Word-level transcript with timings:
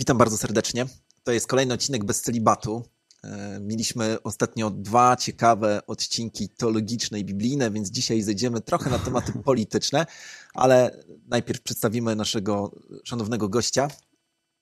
Witam 0.00 0.18
bardzo 0.18 0.38
serdecznie. 0.38 0.86
To 1.24 1.32
jest 1.32 1.46
kolejny 1.46 1.74
odcinek 1.74 2.04
bez 2.04 2.22
celibatu. 2.22 2.84
E, 3.24 3.60
mieliśmy 3.60 4.22
ostatnio 4.22 4.70
dwa 4.70 5.16
ciekawe 5.16 5.86
odcinki 5.86 6.48
teologiczne 6.48 7.20
i 7.20 7.24
biblijne, 7.24 7.70
więc 7.70 7.90
dzisiaj 7.90 8.22
zejdziemy 8.22 8.60
trochę 8.60 8.90
na 8.90 8.98
tematy 8.98 9.32
polityczne, 9.44 10.06
ale 10.54 11.04
najpierw 11.28 11.62
przedstawimy 11.62 12.16
naszego 12.16 12.72
szanownego 13.04 13.48
gościa. 13.48 13.88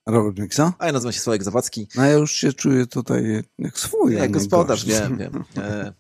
Robert 0.07 0.39
Miksa. 0.39 0.73
A 0.79 0.87
ja 0.87 0.93
nazywam 0.93 1.13
się 1.13 1.21
Sławek 1.21 1.45
Zawadzki. 1.45 1.89
No 1.95 2.05
ja 2.05 2.13
już 2.13 2.33
się 2.33 2.53
czuję 2.53 2.87
tutaj 2.87 3.45
jak 3.59 3.79
swój. 3.79 4.15
Jak 4.15 4.31
gospodarz, 4.31 4.85
wiem, 4.85 5.19
wiem. 5.19 5.45
E, 5.57 5.93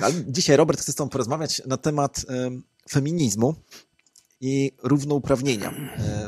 ale 0.00 0.14
dzisiaj 0.26 0.56
Robert 0.56 0.80
chce 0.80 0.92
z 0.92 0.94
tobą 0.94 1.10
porozmawiać 1.10 1.62
na 1.66 1.76
temat 1.76 2.24
feminizmu 2.90 3.54
i 4.40 4.72
równouprawnienia 4.82 5.74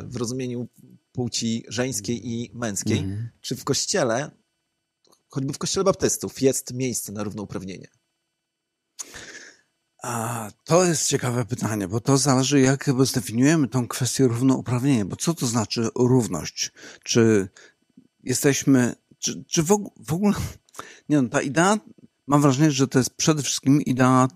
w 0.04 0.16
rozumieniu 0.16 0.68
płci 1.14 1.64
żeńskiej 1.68 2.28
i 2.28 2.50
męskiej. 2.54 2.98
Mhm. 2.98 3.28
Czy 3.41 3.56
w 3.56 3.64
kościele, 3.64 4.30
choćby 5.28 5.52
w 5.52 5.59
kościele 5.59 5.84
baptystów, 5.84 6.42
jest 6.42 6.74
miejsce 6.74 7.12
na 7.12 7.22
równouprawnienie? 7.22 7.88
A, 10.02 10.50
to 10.64 10.84
jest 10.84 11.08
ciekawe 11.08 11.45
pytanie, 11.45 11.88
bo 11.88 12.00
to 12.00 12.19
zależy, 12.19 12.60
jak 12.60 12.91
zdefiniujemy 13.05 13.69
tą 13.69 13.88
kwestię 13.88 14.28
równouprawnienia. 14.28 15.05
Bo 15.05 15.16
co 15.16 15.34
to 15.34 15.46
znaczy 15.46 15.88
równość? 15.95 16.72
Czy 17.05 17.48
jesteśmy, 18.22 18.94
czy, 19.19 19.44
czy 19.44 19.62
w, 19.62 19.91
w 19.96 20.12
ogóle, 20.12 20.34
nie 21.08 21.22
no, 21.22 21.28
ta 21.28 21.42
idea, 21.42 21.78
mam 22.27 22.42
wrażenie, 22.42 22.70
że 22.70 22.88
to 22.88 22.98
jest 22.98 23.16
przede 23.16 23.42
wszystkim 23.42 23.83
idea 23.83 24.28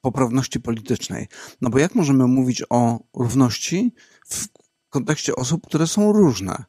poprawności 0.00 0.60
politycznej. 0.60 1.28
No 1.60 1.70
bo 1.70 1.78
jak 1.78 1.94
możemy 1.94 2.26
mówić 2.26 2.62
o 2.70 3.00
równości 3.14 3.94
w 4.28 4.48
kontekście 4.92 5.36
osób, 5.36 5.66
które 5.66 5.86
są 5.86 6.12
różne. 6.12 6.64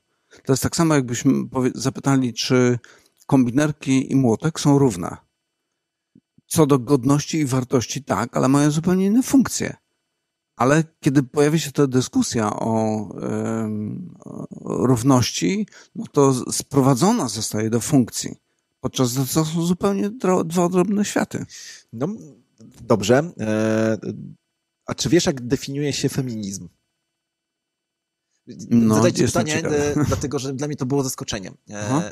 To 0.45 0.53
jest 0.53 0.63
tak 0.63 0.75
samo, 0.75 0.95
jakbyśmy 0.95 1.33
zapytali, 1.75 2.33
czy 2.33 2.80
kombinerki 3.25 4.11
i 4.11 4.15
młotek 4.15 4.59
są 4.59 4.80
równe. 4.80 5.17
Co 6.47 6.65
do 6.65 6.80
godności 6.80 7.38
i 7.38 7.45
wartości, 7.45 8.03
tak, 8.03 8.38
ale 8.38 8.47
mają 8.47 8.71
zupełnie 8.71 9.05
inne 9.05 9.23
funkcje. 9.23 9.75
Ale 10.55 10.83
kiedy 10.99 11.23
pojawi 11.23 11.59
się 11.59 11.71
ta 11.71 11.88
dyskusja 11.88 12.53
o, 12.53 13.07
o 14.19 14.85
równości, 14.85 15.67
no 15.95 16.05
to 16.11 16.52
sprowadzona 16.52 17.27
zostaje 17.27 17.69
do 17.69 17.80
funkcji. 17.80 18.35
Podczas 18.80 19.13
gdy 19.13 19.21
to 19.33 19.45
są 19.45 19.65
zupełnie 19.65 20.09
dwa 20.45 20.63
odrobne 20.63 21.05
światy. 21.05 21.45
No, 21.93 22.08
dobrze. 22.81 23.31
E, 23.39 23.97
a 24.85 24.95
czy 24.95 25.09
wiesz, 25.09 25.25
jak 25.25 25.47
definiuje 25.47 25.93
się 25.93 26.09
feminizm? 26.09 26.69
No, 28.69 28.95
Zadajcie 28.95 29.25
pytanie, 29.25 29.66
e, 29.66 30.05
dlatego 30.08 30.39
że 30.39 30.53
dla 30.53 30.67
mnie 30.67 30.75
to 30.75 30.86
było 30.86 31.03
zaskoczeniem. 31.03 31.58
E, 31.69 32.11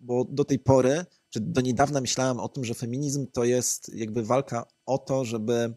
bo 0.00 0.24
do 0.24 0.44
tej 0.44 0.58
pory, 0.58 1.04
czy 1.30 1.40
do 1.40 1.60
niedawna 1.60 2.00
myślałem 2.00 2.40
o 2.40 2.48
tym, 2.48 2.64
że 2.64 2.74
feminizm 2.74 3.26
to 3.32 3.44
jest 3.44 3.94
jakby 3.94 4.22
walka 4.22 4.66
o 4.86 4.98
to, 4.98 5.24
żeby 5.24 5.74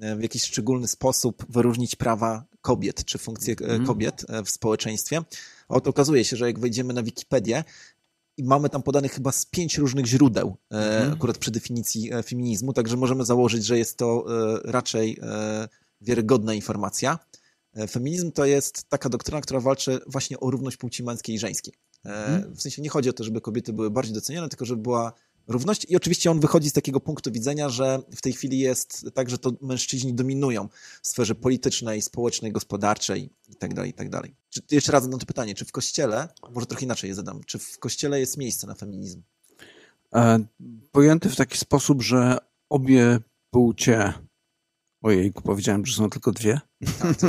e, 0.00 0.16
w 0.16 0.22
jakiś 0.22 0.42
szczególny 0.42 0.88
sposób 0.88 1.46
wyróżnić 1.48 1.96
prawa 1.96 2.44
kobiet, 2.60 3.04
czy 3.04 3.18
funkcje 3.18 3.56
mm. 3.60 3.86
kobiet 3.86 4.24
w 4.44 4.50
społeczeństwie. 4.50 5.22
Oto 5.68 5.90
okazuje 5.90 6.24
się, 6.24 6.36
że 6.36 6.46
jak 6.46 6.58
wejdziemy 6.58 6.94
na 6.94 7.02
Wikipedię, 7.02 7.64
i 8.36 8.44
mamy 8.44 8.68
tam 8.68 8.82
podanych 8.82 9.12
chyba 9.12 9.32
z 9.32 9.46
pięć 9.46 9.78
różnych 9.78 10.06
źródeł, 10.06 10.56
mm. 10.70 11.12
akurat 11.12 11.38
przy 11.38 11.50
definicji 11.50 12.10
feminizmu, 12.24 12.72
także 12.72 12.96
możemy 12.96 13.24
założyć, 13.24 13.64
że 13.64 13.78
jest 13.78 13.96
to 13.96 14.24
raczej 14.64 15.18
wiarygodna 16.00 16.54
informacja. 16.54 17.18
E, 17.74 17.86
feminizm 17.86 18.32
to 18.32 18.44
jest 18.44 18.88
taka 18.88 19.08
doktryna, 19.08 19.40
która 19.40 19.60
walczy 19.60 20.00
właśnie 20.06 20.40
o 20.40 20.50
równość 20.50 20.76
płci 20.76 21.02
męskiej 21.02 21.34
i 21.34 21.38
żeńskiej. 21.38 21.74
Hmm. 22.02 22.54
W 22.54 22.62
sensie 22.62 22.82
nie 22.82 22.88
chodzi 22.88 23.10
o 23.10 23.12
to, 23.12 23.24
żeby 23.24 23.40
kobiety 23.40 23.72
były 23.72 23.90
bardziej 23.90 24.14
doceniane, 24.14 24.48
tylko 24.48 24.64
żeby 24.64 24.82
była 24.82 25.12
równość 25.48 25.86
i 25.88 25.96
oczywiście 25.96 26.30
on 26.30 26.40
wychodzi 26.40 26.70
z 26.70 26.72
takiego 26.72 27.00
punktu 27.00 27.32
widzenia, 27.32 27.68
że 27.68 27.98
w 28.16 28.20
tej 28.20 28.32
chwili 28.32 28.58
jest 28.58 29.06
tak, 29.14 29.30
że 29.30 29.38
to 29.38 29.52
mężczyźni 29.60 30.14
dominują 30.14 30.68
w 31.02 31.08
sferze 31.08 31.34
politycznej, 31.34 32.02
społecznej, 32.02 32.52
gospodarczej 32.52 33.30
itd., 33.48 33.74
tak 33.74 33.86
itd. 33.86 34.10
Tak 34.10 34.30
czy, 34.50 34.60
jeszcze 34.70 34.92
raz 34.92 35.02
zadam 35.02 35.20
to 35.20 35.26
pytanie, 35.26 35.54
czy 35.54 35.64
w 35.64 35.72
kościele, 35.72 36.28
może 36.54 36.66
trochę 36.66 36.84
inaczej 36.84 37.08
je 37.08 37.14
zadam, 37.14 37.40
czy 37.46 37.58
w 37.58 37.78
kościele 37.78 38.20
jest 38.20 38.36
miejsce 38.36 38.66
na 38.66 38.74
feminizm? 38.74 39.22
E, 40.14 40.38
pojęty 40.92 41.28
w 41.28 41.36
taki 41.36 41.58
sposób, 41.58 42.02
że 42.02 42.38
obie 42.68 43.18
płcie 43.50 44.12
Ojej, 45.02 45.32
powiedziałem, 45.32 45.86
że 45.86 45.96
są 45.96 46.10
tylko 46.10 46.32
dwie. 46.32 46.60
Tak, 46.98 47.16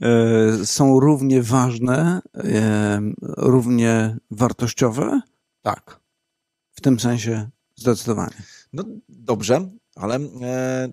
e, 0.00 0.66
są 0.66 1.00
równie 1.00 1.42
ważne, 1.42 2.20
e, 2.34 3.00
równie 3.22 4.16
wartościowe? 4.30 5.20
Tak. 5.62 6.00
W 6.70 6.80
tym 6.80 7.00
sensie 7.00 7.50
zdecydowanie. 7.76 8.42
No 8.72 8.84
dobrze, 9.08 9.70
ale 9.96 10.16
e, 10.16 10.92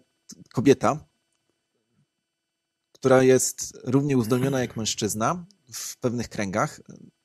kobieta, 0.53 1.05
która 2.91 3.23
jest 3.23 3.78
równie 3.84 4.17
uzdolniona 4.17 4.59
jak 4.59 4.78
mężczyzna 4.78 5.45
w 5.73 5.97
pewnych 5.97 6.29
kręgach, 6.29 6.81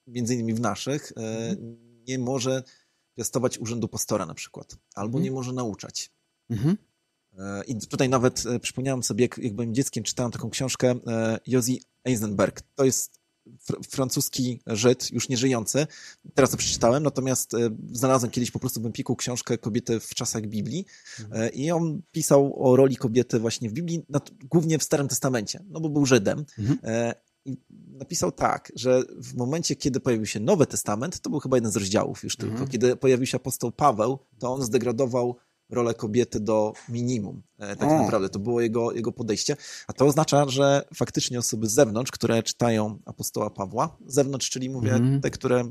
między 0.06 0.34
innymi 0.34 0.54
w 0.54 0.60
naszych, 0.60 1.12
nie 2.08 2.18
może 2.18 2.62
piastować 3.14 3.58
urzędu 3.58 3.88
pastora 3.88 4.26
na 4.26 4.34
przykład, 4.34 4.76
albo 4.94 5.18
mhm. 5.18 5.24
nie 5.24 5.30
może 5.30 5.52
nauczać. 5.52 6.10
Mhm. 6.50 6.76
E, 7.38 7.64
I 7.64 7.86
tutaj 7.86 8.08
nawet 8.08 8.46
e, 8.46 8.58
przypomniałem 8.60 9.02
sobie, 9.02 9.24
jak, 9.24 9.38
jak 9.38 9.54
byłem 9.54 9.74
dzieckiem, 9.74 10.04
czytałem 10.04 10.32
taką 10.32 10.50
książkę 10.50 10.94
e, 11.06 11.38
Josi 11.46 11.82
Eisenberg. 12.04 12.62
To 12.74 12.84
jest 12.84 13.20
fr 13.60 13.76
francuski 13.90 14.60
Żyd, 14.66 15.10
już 15.12 15.28
nie 15.28 15.36
żyjący. 15.36 15.86
Teraz 16.34 16.50
to 16.50 16.56
przeczytałem, 16.56 17.02
natomiast 17.02 17.52
znalazłem 17.92 18.30
kiedyś 18.30 18.50
po 18.50 18.58
prostu 18.58 18.80
w 18.80 18.86
Empiku 18.86 19.16
książkę 19.16 19.58
Kobiety 19.58 20.00
w 20.00 20.14
czasach 20.14 20.46
Biblii 20.46 20.86
mhm. 21.20 21.52
i 21.52 21.70
on 21.70 22.02
pisał 22.12 22.68
o 22.68 22.76
roli 22.76 22.96
kobiety 22.96 23.38
właśnie 23.38 23.70
w 23.70 23.72
Biblii, 23.72 24.02
głównie 24.44 24.78
w 24.78 24.82
Starym 24.82 25.08
Testamencie, 25.08 25.64
no 25.68 25.80
bo 25.80 25.88
był 25.88 26.06
Żydem. 26.06 26.44
Mhm. 26.58 27.14
I 27.44 27.56
napisał 27.70 28.32
tak, 28.32 28.72
że 28.76 29.02
w 29.16 29.36
momencie, 29.36 29.76
kiedy 29.76 30.00
pojawił 30.00 30.26
się 30.26 30.40
Nowy 30.40 30.66
Testament, 30.66 31.20
to 31.20 31.30
był 31.30 31.40
chyba 31.40 31.56
jeden 31.56 31.72
z 31.72 31.76
rozdziałów 31.76 32.24
już 32.24 32.36
tylko, 32.36 32.52
mhm. 32.52 32.70
kiedy 32.70 32.96
pojawił 32.96 33.26
się 33.26 33.36
apostoł 33.36 33.72
Paweł, 33.72 34.18
to 34.38 34.52
on 34.52 34.62
zdegradował 34.62 35.36
rolę 35.70 35.94
kobiety 35.94 36.40
do 36.40 36.72
minimum. 36.88 37.42
E, 37.58 37.76
tak 37.76 37.88
o. 37.88 38.02
naprawdę 38.02 38.28
to 38.28 38.38
było 38.38 38.60
jego, 38.60 38.92
jego 38.92 39.12
podejście. 39.12 39.56
A 39.86 39.92
to 39.92 40.06
oznacza, 40.06 40.48
że 40.48 40.84
faktycznie 40.94 41.38
osoby 41.38 41.66
z 41.66 41.72
zewnątrz, 41.72 42.10
które 42.10 42.42
czytają 42.42 42.98
apostoła 43.04 43.50
Pawła, 43.50 43.96
z 44.06 44.14
zewnątrz, 44.14 44.50
czyli 44.50 44.70
mówię 44.70 44.94
mm. 44.94 45.20
te, 45.20 45.30
które 45.30 45.70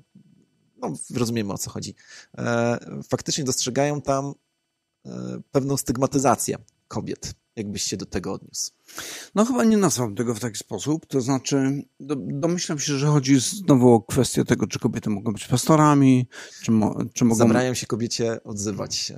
no, 0.81 0.93
rozumiemy 1.15 1.53
o 1.53 1.57
co 1.57 1.69
chodzi, 1.69 1.95
e, 2.37 2.79
faktycznie 3.09 3.43
dostrzegają 3.43 4.01
tam 4.01 4.33
e, 5.05 5.11
pewną 5.51 5.77
stygmatyzację 5.77 6.57
kobiet. 6.87 7.33
Jakbyś 7.55 7.83
się 7.83 7.97
do 7.97 8.05
tego 8.05 8.33
odniósł? 8.33 8.71
No 9.35 9.45
chyba 9.45 9.63
nie 9.63 9.77
nazwałbym 9.77 10.15
tego 10.15 10.35
w 10.35 10.39
taki 10.39 10.57
sposób. 10.57 11.05
To 11.05 11.21
znaczy, 11.21 11.83
do, 11.99 12.15
domyślam 12.15 12.79
się, 12.79 12.97
że 12.97 13.07
chodzi 13.07 13.39
znowu 13.39 13.93
o 13.93 14.01
kwestię 14.01 14.45
tego, 14.45 14.67
czy 14.67 14.79
kobiety 14.79 15.09
mogą 15.09 15.33
być 15.33 15.47
pastorami, 15.47 16.27
czy, 16.63 16.71
mo, 16.71 16.95
czy 17.13 17.25
mogą... 17.25 17.37
Zabrają 17.37 17.73
się 17.73 17.87
kobiecie 17.87 18.43
odzywać 18.43 19.13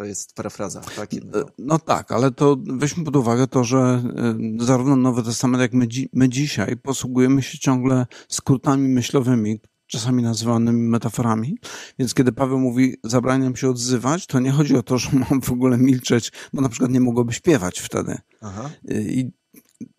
to 0.00 0.04
jest 0.04 0.34
parafraza, 0.34 0.80
tak? 0.80 1.10
No. 1.12 1.44
no 1.58 1.78
tak, 1.78 2.12
ale 2.12 2.30
to 2.30 2.56
weźmy 2.66 3.04
pod 3.04 3.16
uwagę 3.16 3.46
to, 3.46 3.64
że 3.64 3.78
e, 3.78 4.64
zarówno 4.64 4.96
Nowy 4.96 5.22
Testament, 5.22 5.62
jak 5.62 5.72
my, 5.72 5.88
dzi 5.88 6.08
my 6.12 6.28
dzisiaj 6.28 6.76
posługujemy 6.76 7.42
się 7.42 7.58
ciągle 7.58 8.06
skrótami 8.28 8.88
myślowymi, 8.88 9.60
czasami 9.86 10.22
nazywanymi 10.22 10.88
metaforami. 10.88 11.58
Więc 11.98 12.14
kiedy 12.14 12.32
Paweł 12.32 12.58
mówi, 12.58 12.96
zabraniam 13.04 13.56
się 13.56 13.70
odzywać, 13.70 14.26
to 14.26 14.40
nie 14.40 14.50
chodzi 14.50 14.76
o 14.76 14.82
to, 14.82 14.98
że 15.02 15.10
mam 15.12 15.40
w 15.42 15.52
ogóle 15.52 15.78
milczeć, 15.78 16.32
bo 16.52 16.62
na 16.62 16.68
przykład 16.68 16.90
nie 16.90 17.00
mogłoby 17.00 17.32
śpiewać 17.32 17.78
wtedy. 17.78 18.18
Aha. 18.40 18.70
I 18.88 19.30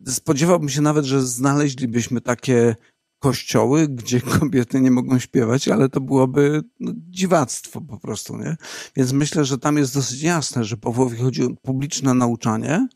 spodziewałbym 0.07 0.69
się 0.69 0.81
nawet, 0.81 1.05
że 1.05 1.21
znaleźlibyśmy 1.21 2.21
takie 2.21 2.75
kościoły, 3.21 3.87
gdzie 3.87 4.21
kobiety 4.39 4.81
nie 4.81 4.91
mogą 4.91 5.19
śpiewać, 5.19 5.67
ale 5.67 5.89
to 5.89 6.01
byłoby 6.01 6.61
no, 6.79 6.91
dziwactwo 6.95 7.81
po 7.81 7.99
prostu, 7.99 8.37
nie? 8.37 8.57
Więc 8.95 9.11
myślę, 9.13 9.45
że 9.45 9.57
tam 9.57 9.77
jest 9.77 9.93
dosyć 9.93 10.21
jasne, 10.21 10.63
że 10.63 10.77
Pawłowi 10.77 11.17
chodzi 11.17 11.43
o 11.43 11.49
publiczne 11.61 12.13
nauczanie. 12.13 12.87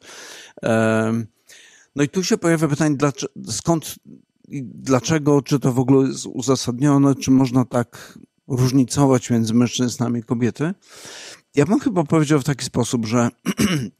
No 1.95 2.03
i 2.03 2.09
tu 2.09 2.23
się 2.23 2.37
pojawia 2.37 2.67
pytanie, 2.67 2.97
skąd 3.47 3.95
i 4.47 4.63
dlaczego, 4.63 5.41
czy 5.41 5.59
to 5.59 5.73
w 5.73 5.79
ogóle 5.79 6.07
jest 6.07 6.25
uzasadnione, 6.25 7.15
czy 7.15 7.31
można 7.31 7.65
tak 7.65 8.19
różnicować 8.47 9.29
między 9.29 9.53
mężczyznami 9.53 10.19
i 10.19 10.23
kobiety. 10.23 10.73
Ja 11.55 11.65
bym 11.65 11.79
chyba 11.79 12.03
powiedział 12.03 12.39
w 12.39 12.43
taki 12.43 12.65
sposób, 12.65 13.05
że 13.05 13.29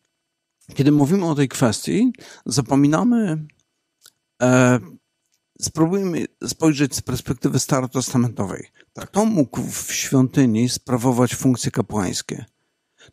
kiedy 0.75 0.91
mówimy 0.91 1.25
o 1.25 1.35
tej 1.35 1.47
kwestii, 1.47 2.11
zapominamy 2.45 3.45
e, 4.41 4.79
spróbujmy 5.61 6.25
spojrzeć 6.47 6.95
z 6.95 7.01
perspektywy 7.01 7.59
starotestamentowej. 7.59 8.67
Tak. 8.93 9.09
Kto 9.09 9.25
mógł 9.25 9.61
w 9.61 9.93
świątyni 9.93 10.69
sprawować 10.69 11.35
funkcje 11.35 11.71
kapłańskie? 11.71 12.45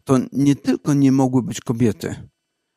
To 0.05 0.19
nie 0.33 0.57
tylko 0.57 0.95
nie 0.95 1.13
mogły 1.13 1.43
być 1.43 1.61
kobiety, 1.61 2.29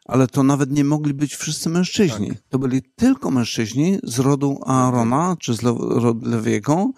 ale 0.05 0.27
to 0.27 0.43
nawet 0.43 0.71
nie 0.71 0.83
mogli 0.83 1.13
być 1.13 1.35
wszyscy 1.35 1.69
mężczyźni. 1.69 2.27
Tak. 2.27 2.37
To 2.49 2.59
byli 2.59 2.81
tylko 2.95 3.31
mężczyźni 3.31 3.99
z 4.03 4.19
rodu 4.19 4.59
Aarona, 4.65 5.35
czy 5.39 5.53
z 5.53 5.63
rodu 5.63 6.29
Lewiego 6.29 6.91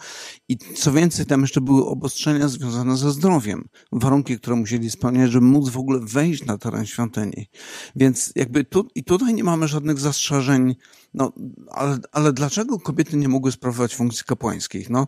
i 0.49 0.57
co 0.57 0.91
więcej, 0.91 1.25
tam 1.25 1.41
jeszcze 1.41 1.61
były 1.61 1.85
obostrzenia 1.85 2.47
związane 2.47 2.97
ze 2.97 3.11
zdrowiem. 3.11 3.67
Warunki, 3.91 4.37
które 4.37 4.55
musieli 4.55 4.89
spełniać, 4.89 5.31
żeby 5.31 5.45
móc 5.45 5.69
w 5.69 5.77
ogóle 5.77 5.99
wejść 5.99 6.45
na 6.45 6.57
teren 6.57 6.85
świątyni. 6.85 7.49
Więc 7.95 8.31
jakby 8.35 8.63
tu, 8.63 8.87
i 8.95 9.03
tutaj 9.03 9.33
nie 9.33 9.43
mamy 9.43 9.67
żadnych 9.67 9.99
zastrzeżeń, 9.99 10.75
no, 11.13 11.31
ale, 11.71 11.97
ale 12.11 12.33
dlaczego 12.33 12.79
kobiety 12.79 13.17
nie 13.17 13.27
mogły 13.27 13.51
sprawować 13.51 13.95
funkcji 13.95 14.25
kapłańskich? 14.25 14.89
No, 14.89 15.07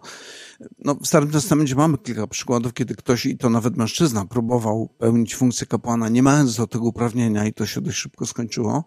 no, 0.80 0.96
w 0.96 1.08
Starym 1.08 1.32
Testamencie 1.32 1.76
mamy 1.76 1.98
kilka 1.98 2.28
przykładów, 2.28 2.74
kiedy 2.74 2.96
ktoś, 2.96 3.26
i 3.26 3.38
to 3.38 3.50
nawet 3.50 3.78
mężczyzna, 3.78 4.26
próbował 4.26 4.90
pełnić 4.98 5.36
funkcję 5.36 5.68
kapłana, 5.68 6.10
nie 6.10 6.24
mając 6.24 6.56
do 6.56 6.68
tego 6.68 6.86
uprawnienia 6.86 7.46
i 7.46 7.54
to 7.54 7.66
się 7.66 7.82
dość 7.90 8.00
szybko 8.00 8.26
skończyło. 8.26 8.84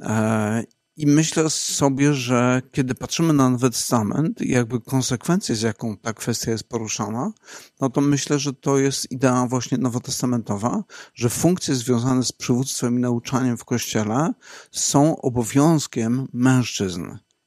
E, 0.00 0.64
I 0.96 1.06
myślę 1.06 1.50
sobie, 1.50 2.14
że 2.14 2.62
kiedy 2.72 2.94
patrzymy 2.94 3.32
na 3.32 3.50
Nowy 3.50 3.70
Testament 3.70 4.40
i 4.40 4.50
jakby 4.50 4.80
konsekwencje, 4.80 5.54
z 5.54 5.62
jaką 5.62 5.96
ta 5.96 6.12
kwestia 6.12 6.50
jest 6.50 6.68
poruszana, 6.68 7.32
no 7.80 7.90
to 7.90 8.00
myślę, 8.00 8.38
że 8.38 8.52
to 8.52 8.78
jest 8.78 9.10
idea 9.10 9.46
właśnie 9.46 9.78
nowotestamentowa, 9.78 10.84
że 11.14 11.30
funkcje 11.30 11.74
związane 11.74 12.24
z 12.24 12.32
przywództwem 12.32 12.98
i 12.98 13.00
nauczaniem 13.00 13.56
w 13.56 13.64
Kościele 13.64 14.32
są 14.72 15.20
obowiązkiem 15.20 16.28
mężczyzn. 16.32 17.04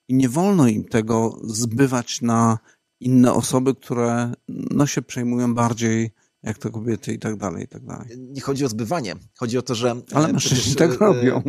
I 0.07 0.13
nie 0.13 0.29
wolno 0.29 0.67
im 0.67 0.83
tego 0.83 1.39
zbywać 1.43 2.21
na 2.21 2.57
inne 2.99 3.33
osoby, 3.33 3.75
które 3.75 4.33
no, 4.47 4.87
się 4.87 5.01
przejmują 5.01 5.53
bardziej 5.53 6.11
jak 6.43 6.57
to 6.57 6.71
kobiety 6.71 7.13
i 7.13 7.19
tak 7.19 7.35
dalej, 7.35 7.63
i 7.63 7.67
tak 7.67 7.85
dalej. 7.85 8.07
Nie 8.17 8.41
chodzi 8.41 8.65
o 8.65 8.69
zbywanie. 8.69 9.15
Chodzi 9.37 9.57
o 9.57 9.61
to, 9.61 9.75
że... 9.75 9.95
Ale 10.13 10.27
e, 10.27 10.33
mężczyźni 10.33 10.75
tak 10.75 10.91
e, 10.91 10.97
robią. 10.97 11.41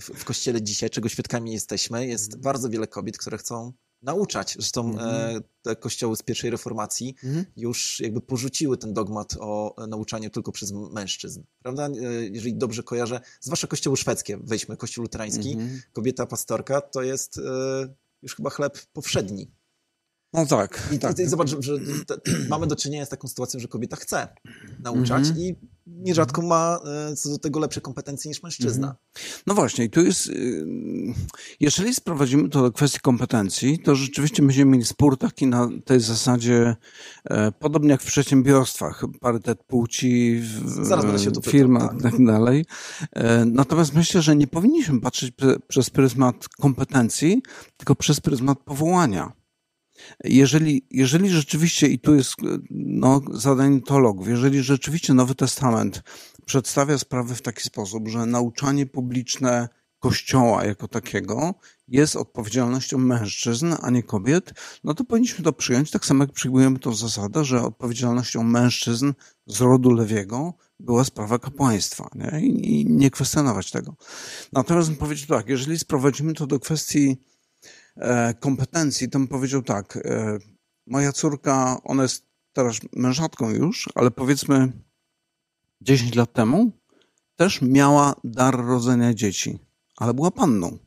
W, 0.00 0.20
w, 0.20 0.24
kościele 0.24 0.62
dzisiaj, 0.62 0.90
czego 0.90 1.08
świadkami 1.08 1.52
jesteśmy, 1.52 2.06
jest 2.06 2.40
bardzo 2.40 2.70
wiele 2.70 2.86
kobiet, 2.86 3.18
które 3.18 3.38
chcą 3.38 3.72
nauczać. 4.02 4.52
Zresztą 4.52 4.90
mm. 4.90 5.42
te 5.62 5.76
kościoły 5.76 6.16
z 6.16 6.22
pierwszej 6.22 6.50
reformacji 6.50 7.14
mm. 7.24 7.44
już 7.56 8.00
jakby 8.00 8.20
porzuciły 8.20 8.78
ten 8.78 8.92
dogmat 8.92 9.36
o 9.40 9.74
nauczaniu 9.88 10.30
tylko 10.30 10.52
przez 10.52 10.72
mężczyzn. 10.72 11.42
Prawda? 11.62 11.88
Jeżeli 12.30 12.54
dobrze 12.54 12.82
kojarzę, 12.82 13.20
zwłaszcza 13.40 13.66
kościoły 13.66 13.96
szwedzkie, 13.96 14.38
weźmy 14.42 14.76
kościół 14.76 15.02
luterański, 15.02 15.52
mm. 15.52 15.80
kobieta 15.92 16.26
pastorka 16.26 16.80
to 16.80 17.02
jest 17.02 17.40
już 18.22 18.36
chyba 18.36 18.50
chleb 18.50 18.78
powszedni. 18.92 19.50
No 20.32 20.46
tak. 20.46 20.88
I, 20.92 20.98
tak. 20.98 21.18
i 21.18 21.26
zobacz, 21.26 21.48
że, 21.48 21.62
że 21.62 21.78
mamy 22.48 22.66
do 22.66 22.76
czynienia 22.76 23.06
z 23.06 23.08
taką 23.08 23.28
sytuacją, 23.28 23.60
że 23.60 23.68
kobieta 23.68 23.96
chce 23.96 24.28
nauczać 24.78 25.24
mm 25.24 25.36
-hmm. 25.36 25.40
i 25.40 25.56
nierzadko 25.86 26.42
ma 26.42 26.78
e, 27.10 27.16
co 27.16 27.28
do 27.28 27.38
tego 27.38 27.60
lepsze 27.60 27.80
kompetencje 27.80 28.28
niż 28.28 28.42
mężczyzna. 28.42 28.86
Mm 28.86 28.96
-hmm. 28.96 29.42
No 29.46 29.54
właśnie, 29.54 29.84
i 29.84 29.90
tu 29.90 30.00
jest, 30.04 30.26
y, 30.26 30.66
jeżeli 31.60 31.94
sprowadzimy 31.94 32.48
to 32.48 32.62
do 32.62 32.72
kwestii 32.72 33.00
kompetencji, 33.00 33.78
to 33.78 33.94
rzeczywiście 33.94 34.42
będziemy 34.42 34.70
mieli 34.70 34.84
spór 34.84 35.18
taki 35.18 35.46
na 35.46 35.68
tej 35.84 36.00
zasadzie, 36.00 36.76
e, 37.24 37.52
podobnie 37.52 37.90
jak 37.90 38.02
w 38.02 38.06
przedsiębiorstwach, 38.06 39.04
parytet 39.20 39.64
płci, 39.64 40.40
w 40.40 40.86
Zaraz 40.86 41.22
się 41.22 41.30
firmach 41.46 41.94
i 41.98 42.02
tak. 42.02 42.12
tak 42.12 42.26
dalej. 42.26 42.64
E, 43.12 43.44
natomiast 43.44 43.94
myślę, 43.94 44.22
że 44.22 44.36
nie 44.36 44.46
powinniśmy 44.46 45.00
patrzeć 45.00 45.32
przez 45.68 45.90
pryzmat 45.90 46.48
kompetencji, 46.48 47.42
tylko 47.76 47.94
przez 47.94 48.20
pryzmat 48.20 48.58
powołania. 48.58 49.37
Jeżeli, 50.24 50.86
jeżeli 50.90 51.28
rzeczywiście, 51.28 51.88
i 51.88 51.98
tu 51.98 52.14
jest 52.14 52.34
no, 52.70 53.20
zadanie 53.32 53.80
teologów, 53.80 54.28
jeżeli 54.28 54.62
rzeczywiście 54.62 55.14
Nowy 55.14 55.34
Testament 55.34 56.02
przedstawia 56.46 56.98
sprawy 56.98 57.34
w 57.34 57.42
taki 57.42 57.62
sposób, 57.62 58.08
że 58.08 58.26
nauczanie 58.26 58.86
publiczne 58.86 59.68
Kościoła 59.98 60.64
jako 60.64 60.88
takiego 60.88 61.54
jest 61.88 62.16
odpowiedzialnością 62.16 62.98
mężczyzn, 62.98 63.74
a 63.82 63.90
nie 63.90 64.02
kobiet, 64.02 64.52
no 64.84 64.94
to 64.94 65.04
powinniśmy 65.04 65.44
to 65.44 65.52
przyjąć, 65.52 65.90
tak 65.90 66.06
samo 66.06 66.24
jak 66.24 66.32
przyjmujemy 66.32 66.78
tą 66.78 66.94
zasadę, 66.94 67.44
że 67.44 67.62
odpowiedzialnością 67.62 68.42
mężczyzn 68.42 69.12
z 69.46 69.60
rodu 69.60 69.90
Lewiego 69.90 70.54
była 70.80 71.04
sprawa 71.04 71.38
kapłaństwa 71.38 72.10
nie? 72.14 72.40
I, 72.40 72.86
nie 72.86 73.10
kwestionować 73.10 73.70
tego. 73.70 73.96
Natomiast 74.52 74.92
powiedzieć 74.92 75.26
tak, 75.26 75.48
jeżeli 75.48 75.78
sprowadzimy 75.78 76.34
to 76.34 76.46
do 76.46 76.60
kwestii 76.60 77.16
kompetencji, 78.40 79.10
to 79.10 79.20
powiedział 79.26 79.62
tak, 79.62 79.96
e, 79.96 80.38
moja 80.86 81.12
córka, 81.12 81.76
ona 81.84 82.02
jest 82.02 82.26
teraz 82.52 82.76
mężatką 82.92 83.50
już, 83.50 83.88
ale 83.94 84.10
powiedzmy 84.10 84.72
10 85.80 86.14
lat 86.14 86.32
temu 86.32 86.72
też 87.36 87.62
miała 87.62 88.14
dar 88.24 88.64
rodzenia 88.64 89.14
dzieci, 89.14 89.58
ale 89.96 90.14
była 90.14 90.30
panną. 90.30 90.78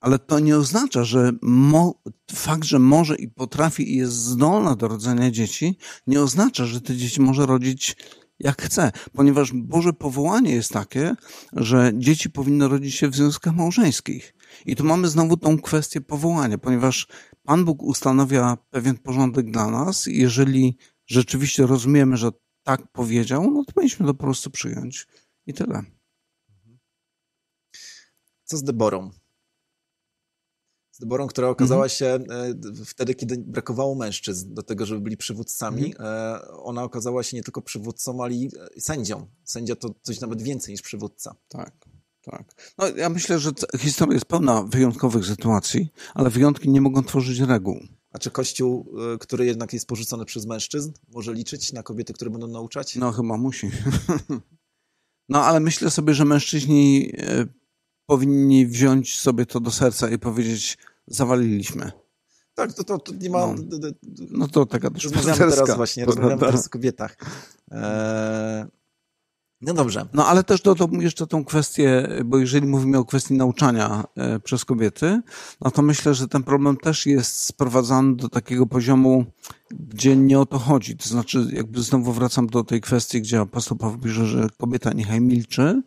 Ale 0.00 0.18
to 0.18 0.38
nie 0.38 0.56
oznacza, 0.56 1.04
że 1.04 1.32
mo, 1.42 1.94
fakt, 2.32 2.64
że 2.64 2.78
może 2.78 3.16
i 3.16 3.28
potrafi 3.28 3.92
i 3.92 3.96
jest 3.96 4.12
zdolna 4.12 4.76
do 4.76 4.88
rodzenia 4.88 5.30
dzieci, 5.30 5.78
nie 6.06 6.20
oznacza, 6.20 6.66
że 6.66 6.80
te 6.80 6.96
dzieci 6.96 7.20
może 7.20 7.46
rodzić 7.46 7.96
jak 8.38 8.62
chce, 8.62 8.92
ponieważ 9.12 9.52
Boże 9.52 9.92
powołanie 9.92 10.54
jest 10.54 10.72
takie, 10.72 11.14
że 11.52 11.92
dzieci 11.94 12.30
powinny 12.30 12.68
rodzić 12.68 12.94
się 12.94 13.08
w 13.08 13.16
związkach 13.16 13.54
małżeńskich. 13.54 14.34
I 14.66 14.76
tu 14.76 14.84
mamy 14.84 15.08
znowu 15.08 15.36
tą 15.36 15.58
kwestię 15.58 16.00
powołania, 16.00 16.58
ponieważ 16.58 17.08
Pan 17.42 17.64
Bóg 17.64 17.82
ustanawia 17.82 18.56
pewien 18.70 18.98
porządek 18.98 19.50
dla 19.50 19.70
nas 19.70 20.08
i 20.08 20.18
jeżeli 20.18 20.78
rzeczywiście 21.06 21.66
rozumiemy, 21.66 22.16
że 22.16 22.30
tak 22.62 22.92
powiedział, 22.92 23.50
no 23.50 23.64
to 23.64 23.72
powinniśmy 23.72 24.06
to 24.06 24.14
po 24.14 24.24
prostu 24.24 24.50
przyjąć. 24.50 25.06
I 25.46 25.54
tyle. 25.54 25.82
Co 28.44 28.56
z 28.56 28.62
Deborą? 28.62 29.10
z 30.94 30.98
Deborą, 30.98 31.26
która 31.26 31.48
okazała 31.48 31.88
się 31.88 32.06
e, 32.06 32.54
wtedy, 32.84 33.14
kiedy 33.14 33.38
brakowało 33.38 33.94
mężczyzn 33.94 34.54
do 34.54 34.62
tego, 34.62 34.86
żeby 34.86 35.00
byli 35.00 35.16
przywódcami. 35.16 35.86
Mhm. 35.86 36.08
E, 36.08 36.48
ona 36.48 36.82
okazała 36.82 37.22
się 37.22 37.36
nie 37.36 37.42
tylko 37.42 37.62
przywódcą, 37.62 38.22
ale 38.24 38.34
i 38.34 38.50
sędzią. 38.78 39.26
Sędzia 39.44 39.76
to 39.76 39.94
coś 40.02 40.20
nawet 40.20 40.42
więcej 40.42 40.72
niż 40.72 40.82
przywódca. 40.82 41.36
Tak. 41.48 41.72
Tak. 42.24 42.74
No, 42.78 42.88
ja 42.88 43.08
myślę, 43.08 43.38
że 43.38 43.50
historia 43.78 44.14
jest 44.14 44.26
pełna 44.26 44.62
wyjątkowych 44.62 45.26
sytuacji, 45.26 45.88
ale 46.14 46.30
wyjątki 46.30 46.68
nie 46.70 46.80
mogą 46.80 47.02
tworzyć 47.02 47.38
reguł. 47.38 47.80
A 48.12 48.18
czy 48.18 48.30
Kościół, 48.30 48.94
który 49.20 49.46
jednak 49.46 49.72
jest 49.72 49.86
porzucony 49.86 50.24
przez 50.24 50.46
mężczyzn, 50.46 50.92
może 51.08 51.34
liczyć 51.34 51.72
na 51.72 51.82
kobiety, 51.82 52.12
które 52.12 52.30
będą 52.30 52.46
nauczać? 52.46 52.96
No, 52.96 53.12
chyba 53.12 53.36
musi. 53.36 53.70
no, 55.28 55.44
ale 55.44 55.60
myślę 55.60 55.90
sobie, 55.90 56.14
że 56.14 56.24
mężczyźni 56.24 57.12
powinni 58.06 58.66
wziąć 58.66 59.20
sobie 59.20 59.46
to 59.46 59.60
do 59.60 59.70
serca 59.70 60.10
i 60.10 60.18
powiedzieć, 60.18 60.78
zawaliliśmy. 61.06 61.92
Tak, 62.54 62.72
to, 62.72 62.84
to, 62.84 62.98
to 62.98 63.12
nie 63.14 63.30
ma... 63.30 63.46
No, 63.46 63.54
no 64.30 64.48
to 64.48 64.66
taka 64.66 64.88
Rozmawiamy 64.88 65.52
teraz 65.52 65.76
właśnie, 65.76 66.04
rozmawiamy 66.04 66.40
teraz 66.40 66.66
o 66.66 66.70
kobietach. 66.70 67.16
Eee, 67.70 68.64
no 69.66 69.74
dobrze. 69.74 70.06
No 70.12 70.26
ale 70.26 70.44
też 70.44 70.62
dodam 70.62 70.92
jeszcze 71.02 71.26
tą 71.26 71.44
kwestię, 71.44 72.08
bo 72.24 72.38
jeżeli 72.38 72.66
mówimy 72.66 72.98
o 72.98 73.04
kwestii 73.04 73.34
nauczania 73.34 74.04
e, 74.16 74.40
przez 74.40 74.64
kobiety, 74.64 75.20
no 75.60 75.70
to 75.70 75.82
myślę, 75.82 76.14
że 76.14 76.28
ten 76.28 76.42
problem 76.42 76.76
też 76.76 77.06
jest 77.06 77.44
sprowadzany 77.44 78.16
do 78.16 78.28
takiego 78.28 78.66
poziomu, 78.66 79.24
gdzie 79.70 80.16
nie 80.16 80.40
o 80.40 80.46
to 80.46 80.58
chodzi. 80.58 80.96
To 80.96 81.08
znaczy, 81.08 81.46
jakby 81.52 81.82
znowu 81.82 82.12
wracam 82.12 82.46
do 82.46 82.64
tej 82.64 82.80
kwestii, 82.80 83.20
gdzie 83.20 83.40
apostoł 83.40 83.78
Paweł 83.78 83.98
pisze, 83.98 84.26
że 84.26 84.48
kobieta 84.58 84.92
niechaj 84.92 85.20
milczy, 85.20 85.82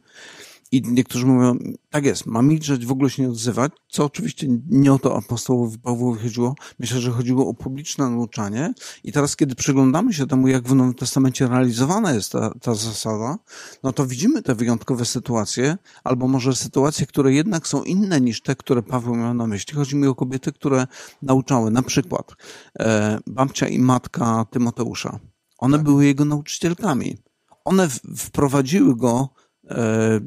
i 0.72 0.82
niektórzy 0.82 1.26
mówią, 1.26 1.58
tak 1.90 2.06
jest, 2.06 2.26
ma 2.26 2.42
milczeć, 2.42 2.86
w 2.86 2.92
ogóle 2.92 3.10
się 3.10 3.24
nie 3.24 3.30
odzywać, 3.30 3.72
co 3.90 4.06
oczywiście 4.06 4.48
nie 4.70 4.94
o 4.94 5.00
to 5.00 5.18
apostołowi 5.18 5.80
Pawłowi 5.80 6.22
chodziło. 6.24 6.56
Myślę, 6.80 7.00
że 7.00 7.12
chodziło 7.12 7.50
o 7.50 7.54
publiczne 7.54 8.10
nauczanie. 8.10 8.74
I 9.04 9.12
teraz, 9.12 9.36
kiedy 9.36 9.56
przyglądamy 9.56 10.14
się 10.14 10.28
temu, 10.28 10.48
jak 10.48 10.68
w 10.68 10.76
Nowym 10.76 10.94
Testamencie 10.94 11.48
realizowana 11.48 12.12
jest 12.12 12.32
ta, 12.32 12.54
ta 12.62 12.76
zasada, 12.76 13.38
no 13.84 13.94
to 13.94 14.08
widzimy 14.08 14.42
te 14.42 14.56
wyjątkowe 14.56 15.06
sytuacje, 15.06 15.78
albo 16.04 16.28
może 16.28 16.56
sytuacje, 16.56 17.06
które 17.06 17.34
jednak 17.34 17.68
są 17.68 17.84
inne 17.84 18.22
niż 18.22 18.42
te, 18.42 18.56
które 18.56 18.84
Paweł 18.84 19.16
miał 19.16 19.34
na 19.34 19.48
myśli. 19.48 19.76
Chodzi 19.76 19.96
mi 19.96 20.08
o 20.08 20.16
kobiety, 20.16 20.52
które 20.52 20.88
nauczały, 21.22 21.72
na 21.72 21.82
przykład 21.82 22.36
e, 22.80 23.20
babcia 23.28 23.68
i 23.68 23.80
matka 23.80 24.46
Tymoteusza. 24.52 25.20
One 25.58 25.78
tak. 25.78 25.86
były 25.86 26.06
jego 26.06 26.26
nauczycielkami. 26.26 27.18
One 27.66 27.88
wprowadziły 28.18 28.96
go 28.96 29.30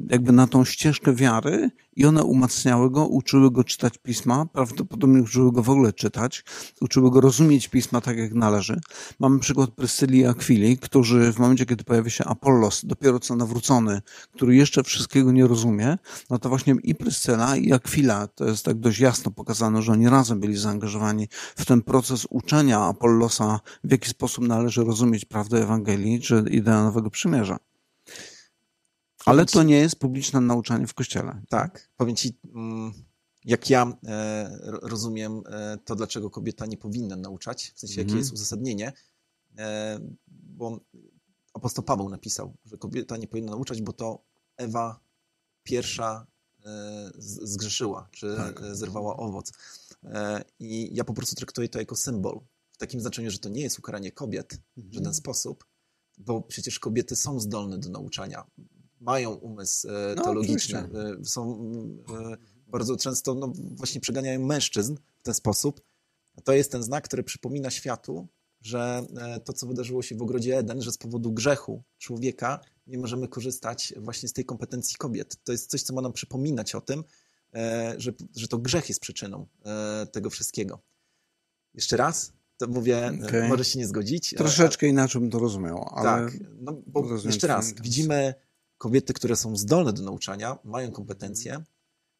jakby 0.09 0.31
na 0.31 0.47
tą 0.47 0.65
ścieżkę 0.65 1.13
wiary 1.13 1.71
i 1.95 2.05
one 2.05 2.23
umacniały 2.23 2.91
go, 2.91 3.07
uczyły 3.07 3.51
go 3.51 3.63
czytać 3.63 3.97
pisma, 3.97 4.45
prawdopodobnie 4.45 5.21
uczyły 5.21 5.51
go 5.51 5.63
w 5.63 5.69
ogóle 5.69 5.93
czytać, 5.93 6.43
uczyły 6.81 7.11
go 7.11 7.21
rozumieć 7.21 7.67
pisma 7.67 8.01
tak 8.01 8.17
jak 8.17 8.33
należy. 8.33 8.79
Mamy 9.19 9.39
przykład 9.39 9.69
Prysylii 9.69 10.19
i 10.19 10.25
Akwili, 10.25 10.77
którzy 10.77 11.33
w 11.33 11.39
momencie, 11.39 11.65
kiedy 11.65 11.83
pojawia 11.83 12.09
się 12.09 12.25
Apollos, 12.25 12.85
dopiero 12.85 13.19
co 13.19 13.35
nawrócony, 13.35 14.01
który 14.31 14.55
jeszcze 14.55 14.83
wszystkiego 14.83 15.31
nie 15.31 15.47
rozumie, 15.47 15.97
no 16.29 16.39
to 16.39 16.49
właśnie 16.49 16.75
i 16.83 16.95
Pryscyla 16.95 17.57
i 17.57 17.73
Akwila, 17.73 18.27
to 18.27 18.45
jest 18.45 18.65
tak 18.65 18.79
dość 18.79 18.99
jasno 18.99 19.31
pokazane, 19.31 19.81
że 19.81 19.91
oni 19.91 20.09
razem 20.09 20.39
byli 20.39 20.55
zaangażowani 20.55 21.27
w 21.55 21.65
ten 21.65 21.81
proces 21.81 22.27
uczenia 22.29 22.79
Apollosa, 22.79 23.59
w 23.83 23.91
jaki 23.91 24.09
sposób 24.09 24.47
należy 24.47 24.83
rozumieć 24.83 25.25
prawdę 25.25 25.63
Ewangelii, 25.63 26.19
czy 26.19 26.45
ideę 26.51 26.83
Nowego 26.83 27.09
Przymierza. 27.09 27.70
Ale 29.25 29.45
to 29.45 29.63
nie 29.63 29.77
jest 29.77 29.95
publiczne 29.95 30.41
nauczanie 30.41 30.87
w 30.87 30.93
kościele. 30.93 31.41
Tak. 31.49 31.89
Powiem 31.97 32.15
ci, 32.15 32.39
mm, 32.55 32.93
jak 33.45 33.69
ja 33.69 33.97
e, 34.07 34.57
rozumiem 34.63 35.43
e, 35.45 35.77
to, 35.85 35.95
dlaczego 35.95 36.29
kobieta 36.29 36.65
nie 36.65 36.77
powinna 36.77 37.15
nauczać, 37.15 37.71
w 37.75 37.79
sensie 37.79 37.95
jakie 37.95 38.11
mhm. 38.11 38.19
jest 38.19 38.33
uzasadnienie, 38.33 38.93
e, 39.57 39.99
bo 40.27 40.79
apostoł 41.53 41.85
Paweł 41.85 42.09
napisał, 42.09 42.57
że 42.65 42.77
kobieta 42.77 43.17
nie 43.17 43.27
powinna 43.27 43.51
nauczać, 43.51 43.81
bo 43.81 43.93
to 43.93 44.23
Ewa 44.57 44.99
pierwsza 45.63 46.27
zgrzeszyła, 47.17 48.09
czy 48.11 48.35
tak. 48.37 48.75
zerwała 48.75 49.17
owoc. 49.17 49.51
I 50.59 50.89
ja 50.95 51.03
po 51.03 51.13
prostu 51.13 51.35
traktuję 51.35 51.69
to 51.69 51.79
jako 51.79 51.95
symbol, 51.95 52.39
w 52.71 52.77
takim 52.77 53.01
znaczeniu, 53.01 53.31
że 53.31 53.39
to 53.39 53.49
nie 53.49 53.61
jest 53.61 53.79
ukaranie 53.79 54.11
kobiet 54.11 54.53
mhm. 54.53 54.91
w 54.91 54.93
żaden 54.93 55.13
sposób, 55.13 55.65
bo 56.17 56.41
przecież 56.41 56.79
kobiety 56.79 57.15
są 57.15 57.39
zdolne 57.39 57.77
do 57.77 57.89
nauczania, 57.89 58.43
mają 59.01 59.31
umysł 59.31 59.87
no, 60.15 60.23
teologiczny, 60.23 60.79
oczywiście. 60.79 61.25
są 61.25 61.73
bardzo 62.67 62.97
często 62.97 63.35
no, 63.35 63.53
właśnie 63.55 64.01
przeganiają 64.01 64.45
mężczyzn 64.45 64.95
w 65.17 65.23
ten 65.23 65.33
sposób. 65.33 65.81
To 66.43 66.53
jest 66.53 66.71
ten 66.71 66.83
znak, 66.83 67.03
który 67.03 67.23
przypomina 67.23 67.69
światu, 67.69 68.27
że 68.61 69.05
e, 69.17 69.39
to, 69.39 69.53
co 69.53 69.67
wydarzyło 69.67 70.01
się 70.01 70.15
w 70.15 70.21
ogrodzie 70.21 70.57
Eden, 70.57 70.81
że 70.81 70.91
z 70.91 70.97
powodu 70.97 71.31
grzechu 71.31 71.83
człowieka 71.97 72.59
nie 72.87 72.97
możemy 72.97 73.27
korzystać 73.27 73.93
właśnie 73.97 74.29
z 74.29 74.33
tej 74.33 74.45
kompetencji 74.45 74.97
kobiet. 74.97 75.43
To 75.43 75.51
jest 75.51 75.69
coś, 75.69 75.81
co 75.81 75.93
ma 75.93 76.01
nam 76.01 76.13
przypominać 76.13 76.75
o 76.75 76.81
tym, 76.81 77.03
e, 77.53 77.95
że, 77.97 78.11
że 78.35 78.47
to 78.47 78.57
grzech 78.57 78.89
jest 78.89 79.01
przyczyną 79.01 79.47
e, 79.65 80.07
tego 80.11 80.29
wszystkiego. 80.29 80.79
Jeszcze 81.73 81.97
raz, 81.97 82.33
to 82.57 82.67
mówię, 82.67 83.11
okay. 83.27 83.49
może 83.49 83.65
się 83.65 83.79
nie 83.79 83.87
zgodzić. 83.87 84.33
Troszeczkę 84.37 84.87
inaczej 84.87 85.21
bym 85.21 85.31
to 85.31 85.39
rozumiał, 85.39 85.85
ale... 85.91 86.03
Tak, 86.03 86.39
no 86.59 86.81
bo 86.87 87.05
jeszcze 87.25 87.47
raz, 87.47 87.73
widzimy 87.73 88.33
kobiety, 88.81 89.13
które 89.13 89.35
są 89.35 89.55
zdolne 89.55 89.93
do 89.93 90.01
nauczania, 90.01 90.57
mają 90.63 90.91
kompetencje, 90.91 91.63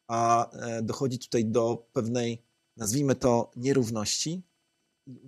a 0.08 0.52
e, 0.52 0.82
dochodzi 0.82 1.20
tutaj 1.20 1.46
do 1.46 1.90
pewnej, 1.94 2.44
nazwijmy 2.78 3.16
to, 3.16 3.52
nierówności. 3.56 4.44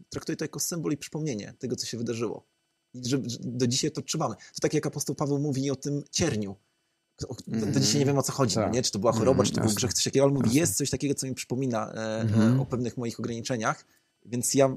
Traktuję 0.09 0.35
to 0.35 0.43
jako 0.43 0.59
symbol 0.59 0.91
i 0.91 0.97
przypomnienie 0.97 1.53
tego, 1.59 1.75
co 1.75 1.85
się 1.85 1.97
wydarzyło. 1.97 2.47
I 2.93 3.05
że 3.05 3.17
do 3.39 3.67
dzisiaj 3.67 3.91
to 3.91 4.01
trzymamy. 4.01 4.35
To 4.35 4.61
tak 4.61 4.73
jak 4.73 4.85
apostoł 4.85 5.15
Paweł 5.15 5.39
mówi 5.39 5.71
o 5.71 5.75
tym 5.75 6.03
cierniu. 6.11 6.55
Do, 7.21 7.27
do 7.47 7.79
dzisiaj 7.79 7.99
nie 7.99 8.05
wiem 8.05 8.17
o 8.17 8.23
co 8.23 8.31
chodzi, 8.31 8.55
tak. 8.55 8.73
nie? 8.73 8.81
czy 8.81 8.91
to 8.91 8.99
była 8.99 9.11
choroba, 9.11 9.43
mm, 9.43 9.45
czy 9.45 9.51
to 9.51 9.57
jasne. 9.57 9.67
był 9.67 9.75
grzech, 9.75 9.93
coś 9.93 10.03
takiego, 10.03 10.25
ale 10.25 10.33
mówi, 10.33 10.57
jest 10.57 10.77
coś 10.77 10.89
takiego, 10.89 11.15
co 11.15 11.27
mi 11.27 11.35
przypomina 11.35 11.93
e, 11.93 12.21
mm. 12.21 12.59
o 12.59 12.65
pewnych 12.65 12.97
moich 12.97 13.19
ograniczeniach, 13.19 13.85
więc 14.25 14.53
ja 14.53 14.75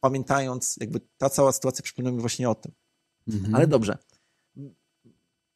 pamiętając, 0.00 0.76
jakby 0.80 1.00
ta 1.18 1.30
cała 1.30 1.52
sytuacja 1.52 1.82
przypomina 1.82 2.12
mi 2.12 2.20
właśnie 2.20 2.50
o 2.50 2.54
tym. 2.54 2.72
Mm. 3.28 3.54
Ale 3.54 3.66
dobrze. 3.66 3.98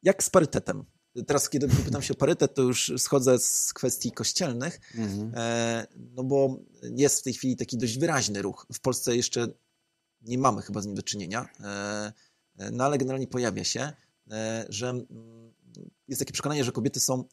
Jak 0.04 0.24
z 0.24 0.30
parytetem? 0.30 0.84
teraz, 1.26 1.50
kiedy 1.50 1.68
pytam 1.68 2.02
się 2.02 2.14
o 2.14 2.16
parytet, 2.16 2.54
to 2.54 2.62
już 2.62 2.92
schodzę 2.98 3.38
z 3.38 3.72
kwestii 3.72 4.12
kościelnych, 4.12 4.80
mhm. 4.94 5.32
E, 5.34 5.86
no 6.14 6.24
bo 6.24 6.60
jest 6.82 7.20
w 7.20 7.22
tej 7.22 7.32
chwili 7.32 7.56
taki 7.56 7.78
dość 7.78 7.98
wyraźny 7.98 8.42
ruch. 8.42 8.66
W 8.72 8.80
Polsce 8.80 9.16
jeszcze 9.16 9.48
nie 10.22 10.38
mamy 10.38 10.62
chyba 10.62 10.80
z 10.80 10.86
nim 10.86 10.94
do 10.94 11.02
czynienia, 11.02 11.48
e, 11.60 12.12
no 12.72 12.84
ale 12.84 12.98
generalnie 12.98 13.26
pojawia 13.26 13.64
się, 13.64 13.92
e, 14.30 14.66
że 14.68 14.88
mm, 14.88 15.52
jest 16.08 16.18
takie 16.18 16.32
przekonanie, 16.32 16.64
że 16.64 16.72
kobiety 16.72 17.00
są, 17.00 17.24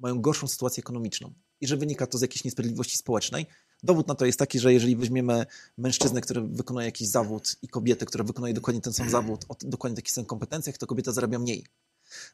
mają 0.00 0.20
gorszą 0.20 0.46
sytuację 0.46 0.80
ekonomiczną 0.80 1.34
i 1.60 1.66
że 1.66 1.76
wynika 1.76 2.06
to 2.06 2.18
z 2.18 2.22
jakiejś 2.22 2.44
niesprawiedliwości 2.44 2.98
społecznej. 2.98 3.46
Dowód 3.82 4.08
na 4.08 4.14
to 4.14 4.26
jest 4.26 4.38
taki, 4.38 4.58
że 4.58 4.72
jeżeli 4.72 4.96
weźmiemy 4.96 5.46
mężczyznę, 5.78 6.20
który 6.20 6.40
wykonuje 6.40 6.86
jakiś 6.86 7.08
zawód 7.08 7.56
i 7.62 7.68
kobietę, 7.68 8.06
która 8.06 8.24
wykonuje 8.24 8.54
dokładnie 8.54 8.82
ten 8.82 8.92
sam 8.92 9.10
zawód 9.10 9.44
o 9.48 9.56
dokładnie 9.60 9.96
takich 9.96 10.12
samych 10.12 10.28
kompetencjach, 10.28 10.78
to 10.78 10.86
kobieta 10.86 11.12
zarabia 11.12 11.38
mniej. 11.38 11.66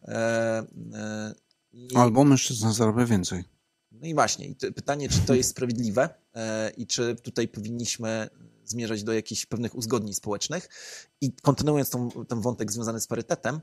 E, 0.02 0.66
e, 0.94 1.34
I... 1.72 1.88
Albo 1.96 2.25
mężczyzna 2.25 2.72
zarabia 2.72 3.06
więcej. 3.06 3.44
No 3.92 4.06
i 4.06 4.14
właśnie, 4.14 4.46
i 4.46 4.54
pytanie, 4.54 5.08
czy 5.08 5.20
to 5.20 5.34
jest 5.34 5.50
sprawiedliwe 5.50 6.08
e, 6.34 6.70
i 6.70 6.87
czy 6.87 7.16
tutaj 7.16 7.49
powinniśmy 7.49 8.28
zmierzać 8.64 9.04
do 9.04 9.12
jakichś 9.12 9.46
pewnych 9.46 9.75
uzgodnień 9.75 10.14
społecznych. 10.14 10.68
I 11.20 11.32
kontynuując 11.32 11.90
tą, 11.90 12.10
ten 12.28 12.40
wątek 12.40 12.72
związany 12.72 13.00
z 13.00 13.06
parytetem, 13.06 13.60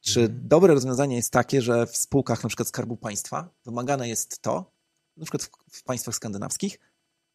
czy 0.00 0.20
mhm. 0.20 0.48
dobre 0.48 0.74
rozwiązanie 0.74 1.16
jest 1.16 1.32
takie, 1.32 1.62
że 1.62 1.86
w 1.86 1.96
spółkach 1.96 2.42
na 2.42 2.48
przykład 2.48 2.68
Skarbu 2.68 2.96
Państwa 2.96 3.54
wymagane 3.64 4.08
jest 4.08 4.42
to, 4.42 4.72
na 5.16 5.24
przykład 5.24 5.42
w, 5.42 5.50
w 5.78 5.82
państwach 5.82 6.14
skandynawskich, 6.14 6.78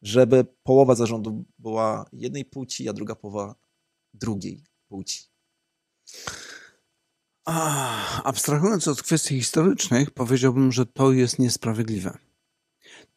żeby 0.02 0.46
połowa 0.64 0.96
zarządu 0.96 1.46
była 1.60 2.06
jednej 2.14 2.46
płci, 2.46 2.90
a 2.90 2.94
druga 2.94 3.16
połowa 3.16 3.56
drugiej 4.14 4.64
płci. 4.88 5.24
Abstrahując 8.24 8.88
od 8.88 9.02
kwestii 9.02 9.36
historycznych, 9.36 10.12
powiedziałbym, 10.12 10.72
że 10.72 10.86
to 10.86 11.12
jest 11.12 11.40
niesprawiedliwe. 11.40 12.18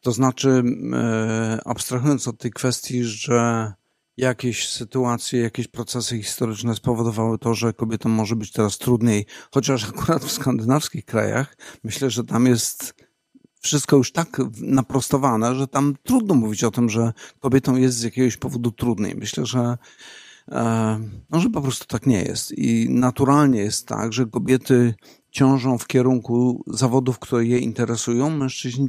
To 0.01 0.11
znaczy, 0.11 0.63
e, 0.93 1.59
abstrahując 1.65 2.27
od 2.27 2.37
tej 2.37 2.51
kwestii, 2.51 3.03
że 3.03 3.73
jakieś 4.17 4.69
sytuacje, 4.69 5.41
jakieś 5.41 5.67
procesy 5.67 6.17
historyczne 6.17 6.75
spowodowały 6.75 7.37
to, 7.37 7.53
że 7.53 7.73
kobietom 7.73 8.11
może 8.11 8.35
być 8.35 8.51
teraz 8.51 8.77
trudniej, 8.77 9.25
chociaż 9.51 9.89
akurat 9.89 10.25
w 10.25 10.31
skandynawskich 10.31 11.05
krajach 11.05 11.57
myślę, 11.83 12.09
że 12.09 12.23
tam 12.23 12.45
jest 12.45 12.93
wszystko 13.61 13.97
już 13.97 14.11
tak 14.11 14.37
naprostowane, 14.61 15.55
że 15.55 15.67
tam 15.67 15.95
trudno 16.03 16.35
mówić 16.35 16.63
o 16.63 16.71
tym, 16.71 16.89
że 16.89 17.13
kobietom 17.39 17.81
jest 17.81 17.97
z 17.97 18.03
jakiegoś 18.03 18.37
powodu 18.37 18.71
trudniej. 18.71 19.15
Myślę, 19.15 19.45
że 19.45 19.77
no, 21.29 21.39
że 21.39 21.49
po 21.49 21.61
prostu 21.61 21.85
tak 21.85 22.05
nie 22.05 22.21
jest. 22.21 22.51
I 22.51 22.87
naturalnie 22.89 23.59
jest 23.59 23.87
tak, 23.87 24.13
że 24.13 24.25
kobiety 24.25 24.93
ciążą 25.31 25.77
w 25.77 25.87
kierunku 25.87 26.63
zawodów, 26.67 27.19
które 27.19 27.45
je 27.45 27.59
interesują, 27.59 28.29
mężczyźni 28.29 28.87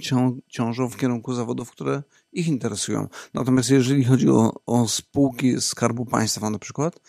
ciążą 0.48 0.88
w 0.88 0.96
kierunku 0.96 1.34
zawodów, 1.34 1.70
które 1.70 2.02
ich 2.32 2.48
interesują. 2.48 3.08
Natomiast 3.34 3.70
jeżeli 3.70 4.04
chodzi 4.04 4.28
o, 4.28 4.52
o 4.66 4.88
spółki 4.88 5.60
Skarbu 5.60 6.06
Państwa 6.06 6.50
na 6.50 6.58
przykład, 6.58 7.00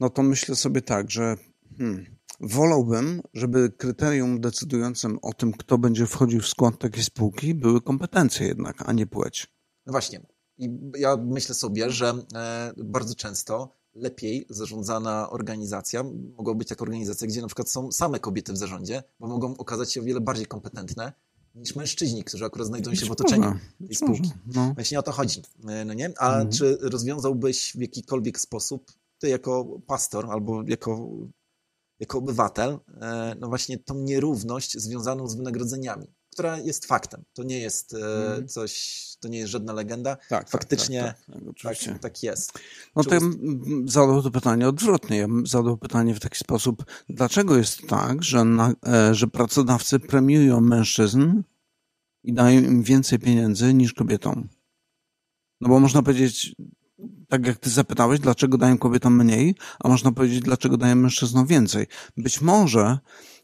no 0.00 0.10
to 0.10 0.22
myślę 0.22 0.56
sobie 0.56 0.82
tak, 0.82 1.10
że 1.10 1.36
hmm, 1.78 2.06
wolałbym, 2.40 3.22
żeby 3.34 3.70
kryterium 3.76 4.40
decydującym 4.40 5.18
o 5.22 5.32
tym, 5.32 5.52
kto 5.52 5.78
będzie 5.78 6.06
wchodził 6.06 6.40
w 6.40 6.48
skład 6.48 6.78
takiej 6.78 7.02
spółki, 7.02 7.54
były 7.54 7.80
kompetencje 7.80 8.46
jednak, 8.46 8.82
a 8.86 8.92
nie 8.92 9.06
płeć. 9.06 9.46
No 9.86 9.92
właśnie. 9.92 10.20
I 10.58 10.70
ja 10.98 11.16
myślę 11.16 11.54
sobie, 11.54 11.90
że 11.90 12.14
e, 12.34 12.72
bardzo 12.76 13.14
często 13.14 13.79
lepiej 13.94 14.46
zarządzana 14.50 15.30
organizacja 15.30 16.04
mogła 16.36 16.54
być 16.54 16.68
taka 16.68 16.82
organizacja, 16.82 17.26
gdzie 17.26 17.40
na 17.40 17.46
przykład 17.46 17.70
są 17.70 17.92
same 17.92 18.18
kobiety 18.18 18.52
w 18.52 18.56
zarządzie, 18.56 19.02
bo 19.20 19.26
mogą 19.26 19.56
okazać 19.56 19.92
się 19.92 20.00
o 20.00 20.04
wiele 20.04 20.20
bardziej 20.20 20.46
kompetentne 20.46 21.12
niż 21.54 21.76
mężczyźni, 21.76 22.24
którzy 22.24 22.44
akurat 22.44 22.66
znajdują 22.66 22.96
się 22.96 23.06
w 23.06 23.10
otoczeniu 23.10 23.54
tej 23.86 23.96
spółki. 23.96 24.30
No. 24.54 24.74
Właśnie 24.74 24.98
o 24.98 25.02
to 25.02 25.12
chodzi, 25.12 25.42
e, 25.68 25.84
no 25.84 25.94
nie? 25.94 26.12
A 26.18 26.26
mhm. 26.26 26.50
czy 26.50 26.78
rozwiązałbyś 26.80 27.72
w 27.72 27.80
jakikolwiek 27.80 28.40
sposób, 28.40 28.92
ty 29.18 29.28
jako 29.28 29.80
pastor 29.86 30.26
albo 30.30 30.62
jako, 30.66 31.08
jako 32.00 32.18
obywatel, 32.18 32.78
e, 33.00 33.36
no 33.40 33.48
właśnie 33.48 33.78
tą 33.78 33.94
nierówność 33.94 34.78
związaną 34.78 35.28
z 35.28 35.34
wynagrodzeniami? 35.34 36.06
Która 36.30 36.58
jest 36.58 36.86
faktem. 36.86 37.24
To 37.32 37.42
nie 37.42 37.58
jest 37.58 37.94
mm. 37.94 38.48
coś, 38.48 39.00
to 39.20 39.28
nie 39.28 39.38
jest 39.38 39.50
żadna 39.50 39.72
legenda. 39.72 40.16
Tak, 40.16 40.28
tak 40.28 40.50
Faktycznie 40.50 41.14
tak, 41.26 41.40
tak, 41.62 41.78
tak, 41.78 41.98
tak 41.98 42.22
jest. 42.22 42.52
No 42.96 43.04
to 43.04 43.14
ja 43.14 43.20
zadał 43.84 44.22
to 44.22 44.30
pytanie 44.30 44.68
odwrotnie. 44.68 45.16
Ja 45.16 45.26
zadał 45.44 45.76
pytanie 45.76 46.14
w 46.14 46.20
taki 46.20 46.38
sposób, 46.38 46.84
dlaczego 47.08 47.56
jest 47.56 47.86
tak, 47.88 48.22
że, 48.22 48.44
na, 48.44 48.74
e, 48.86 49.14
że 49.14 49.26
pracodawcy 49.26 49.98
premiują 49.98 50.60
mężczyzn 50.60 51.42
i 52.24 52.32
dają 52.32 52.60
im 52.60 52.82
więcej 52.82 53.18
pieniędzy 53.18 53.74
niż 53.74 53.94
kobietom? 53.94 54.48
No 55.60 55.68
bo 55.68 55.80
można 55.80 56.02
powiedzieć, 56.02 56.56
tak 57.28 57.46
jak 57.46 57.58
ty 57.58 57.70
zapytałeś, 57.70 58.20
dlaczego 58.20 58.58
dają 58.58 58.78
kobietom 58.78 59.16
mniej, 59.16 59.54
a 59.78 59.88
można 59.88 60.12
powiedzieć, 60.12 60.40
dlaczego 60.40 60.76
dają 60.76 60.96
mężczyznom 60.96 61.46
więcej. 61.46 61.86
Być 62.16 62.40
może, 62.40 62.98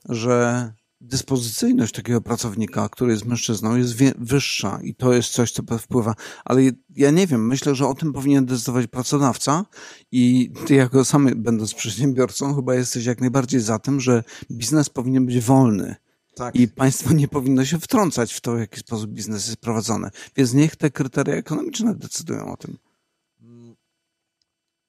że 0.08 0.72
dyspozycyjność 1.00 1.94
takiego 1.94 2.20
pracownika, 2.20 2.88
który 2.88 3.12
jest 3.12 3.24
mężczyzną, 3.24 3.76
jest 3.76 3.94
wyższa 4.18 4.78
i 4.82 4.94
to 4.94 5.12
jest 5.12 5.28
coś, 5.28 5.52
co 5.52 5.62
wpływa. 5.78 6.14
Ale 6.44 6.62
ja 6.96 7.10
nie 7.10 7.26
wiem, 7.26 7.46
myślę, 7.46 7.74
że 7.74 7.86
o 7.86 7.94
tym 7.94 8.12
powinien 8.12 8.46
decydować 8.46 8.86
pracodawca 8.86 9.64
i 10.12 10.52
ty 10.66 10.74
jako 10.74 11.04
sam 11.04 11.30
będąc 11.36 11.74
przedsiębiorcą 11.74 12.54
chyba 12.54 12.74
jesteś 12.74 13.04
jak 13.04 13.20
najbardziej 13.20 13.60
za 13.60 13.78
tym, 13.78 14.00
że 14.00 14.24
biznes 14.50 14.88
powinien 14.88 15.26
być 15.26 15.40
wolny. 15.40 15.94
Tak. 16.34 16.56
I 16.56 16.68
państwo 16.68 17.12
nie 17.12 17.28
powinno 17.28 17.64
się 17.64 17.78
wtrącać 17.78 18.32
w 18.32 18.40
to, 18.40 18.54
w 18.54 18.58
jaki 18.58 18.80
sposób 18.80 19.10
biznes 19.10 19.46
jest 19.46 19.60
prowadzony. 19.60 20.10
Więc 20.36 20.54
niech 20.54 20.76
te 20.76 20.90
kryteria 20.90 21.34
ekonomiczne 21.34 21.94
decydują 21.94 22.52
o 22.52 22.56
tym. 22.56 22.78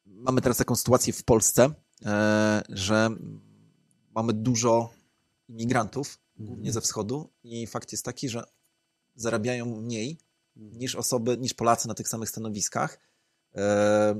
Mamy 0.06 0.42
teraz 0.42 0.58
taką 0.58 0.76
sytuację 0.76 1.14
w 1.14 1.24
Polsce, 1.24 1.70
e, 2.06 2.64
że 2.70 3.10
mamy 4.16 4.34
dużo 4.34 4.97
imigrantów, 5.50 6.20
głównie 6.38 6.72
ze 6.72 6.82
wschodu, 6.82 7.30
i 7.44 7.68
fakt 7.68 7.92
jest 7.92 8.06
taki, 8.06 8.30
że 8.30 8.44
zarabiają 9.16 9.66
mniej 9.66 10.18
niż 10.56 10.96
osoby, 10.96 11.38
niż 11.38 11.54
Polacy 11.54 11.88
na 11.88 11.94
tych 11.94 12.08
samych 12.08 12.30
stanowiskach, 12.30 13.00
e, 13.56 14.18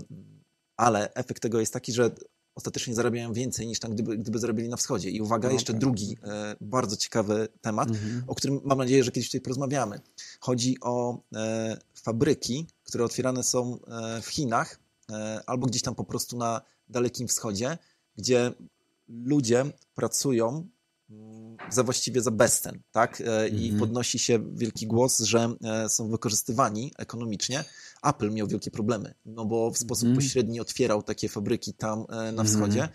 ale 0.78 1.14
efekt 1.14 1.42
tego 1.42 1.60
jest 1.60 1.74
taki, 1.74 1.94
że 1.94 2.12
ostatecznie 2.58 2.96
zarabiają 2.96 3.34
więcej 3.34 3.68
niż 3.68 3.80
tam, 3.80 3.92
gdyby, 3.92 4.18
gdyby 4.18 4.40
zarobili 4.40 4.70
na 4.70 4.78
wschodzie. 4.78 5.10
I 5.10 5.22
uwaga, 5.22 5.48
no 5.48 5.54
jeszcze 5.54 5.74
drugi 5.74 6.18
e, 6.24 6.56
bardzo 6.62 6.98
ciekawy 6.98 7.48
temat, 7.62 7.90
mhm. 7.90 8.24
o 8.28 8.36
którym 8.36 8.62
mam 8.64 8.78
nadzieję, 8.78 9.04
że 9.04 9.12
kiedyś 9.12 9.28
tutaj 9.30 9.42
porozmawiamy. 9.42 10.00
Chodzi 10.40 10.78
o 10.82 11.22
e, 11.36 11.78
fabryki, 11.96 12.68
które 12.84 13.06
otwierane 13.06 13.44
są 13.44 13.80
e, 13.88 14.22
w 14.22 14.28
Chinach 14.28 14.80
albo 15.46 15.68
gdzieś 15.68 15.82
tam 15.82 15.96
po 15.96 16.04
prostu 16.04 16.38
na 16.38 16.62
Dalekim 16.90 17.28
Wschodzie, 17.28 17.78
gdzie 18.18 18.54
ludzie 19.08 19.66
pracują 19.96 20.68
za 21.70 21.84
właściwie 21.84 22.22
za 22.22 22.32
bezcen, 22.32 22.82
tak? 22.92 23.22
E, 23.26 23.48
I 23.48 23.64
mhm. 23.64 23.80
podnosi 23.80 24.20
się 24.20 24.40
wielki 24.54 24.88
głos, 24.88 25.20
że 25.20 25.56
e, 25.64 25.90
są 25.90 26.10
wykorzystywani 26.10 26.94
ekonomicznie. 26.98 27.64
Apple 28.04 28.32
miał 28.32 28.48
wielkie 28.48 28.72
problemy, 28.72 29.14
no 29.26 29.46
bo 29.46 29.72
w 29.72 29.78
sposób 29.78 30.08
mhm. 30.08 30.16
pośredni 30.16 30.60
otwierał 30.60 31.04
takie 31.04 31.30
fabryki 31.30 31.74
tam 31.74 32.00
e, 32.00 32.16
na 32.16 32.28
mhm. 32.28 32.48
wschodzie, 32.48 32.90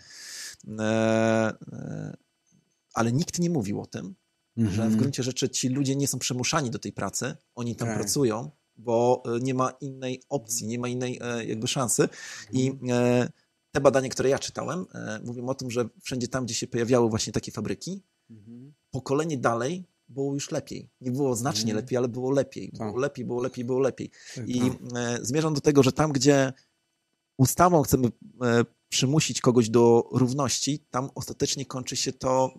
ale 2.93 3.11
nikt 3.11 3.39
nie 3.39 3.49
mówił 3.49 3.81
o 3.81 3.85
tym, 3.85 4.15
że 4.57 4.89
w 4.89 4.95
gruncie 4.95 5.23
rzeczy 5.23 5.49
ci 5.49 5.69
ludzie 5.69 5.95
nie 5.95 6.07
są 6.07 6.19
przymuszani 6.19 6.69
do 6.69 6.79
tej 6.79 6.93
pracy, 6.93 7.35
oni 7.55 7.75
tam 7.75 7.87
tak. 7.87 7.97
pracują, 7.97 8.51
bo 8.75 9.23
nie 9.41 9.53
ma 9.53 9.73
innej 9.81 10.21
opcji, 10.29 10.67
nie 10.67 10.79
ma 10.79 10.87
innej 10.87 11.19
jakby 11.47 11.67
szansy 11.67 12.09
i 12.51 12.71
te 13.73 13.81
badania, 13.81 14.09
które 14.09 14.29
ja 14.29 14.39
czytałem, 14.39 14.85
e, 14.93 15.19
mówią 15.25 15.47
o 15.47 15.55
tym, 15.55 15.71
że 15.71 15.89
wszędzie 16.01 16.27
tam, 16.27 16.45
gdzie 16.45 16.53
się 16.53 16.67
pojawiały 16.67 17.09
właśnie 17.09 17.33
takie 17.33 17.51
fabryki, 17.51 18.01
mhm. 18.29 18.73
pokolenie 18.91 19.37
dalej 19.37 19.83
było 20.09 20.33
już 20.33 20.51
lepiej. 20.51 20.89
Nie 21.01 21.11
było 21.11 21.35
znacznie 21.35 21.71
mhm. 21.71 21.77
lepiej, 21.77 21.97
ale 21.97 22.07
było 22.07 22.31
lepiej. 22.31 22.71
Było 22.77 22.91
tak. 22.91 23.01
lepiej, 23.01 23.25
było 23.25 23.43
lepiej, 23.43 23.65
było 23.65 23.79
lepiej. 23.79 24.11
Tak, 24.35 24.49
I 24.49 24.59
tak. 24.59 24.71
E, 24.95 25.25
zmierzam 25.25 25.53
do 25.53 25.61
tego, 25.61 25.83
że 25.83 25.91
tam, 25.91 26.11
gdzie 26.11 26.53
ustawą 27.37 27.81
chcemy 27.81 28.07
e, 28.41 28.65
przymusić 28.89 29.41
kogoś 29.41 29.69
do 29.69 30.09
równości, 30.11 30.79
tam 30.91 31.09
ostatecznie 31.15 31.65
kończy 31.65 31.95
się 31.95 32.13
to 32.13 32.53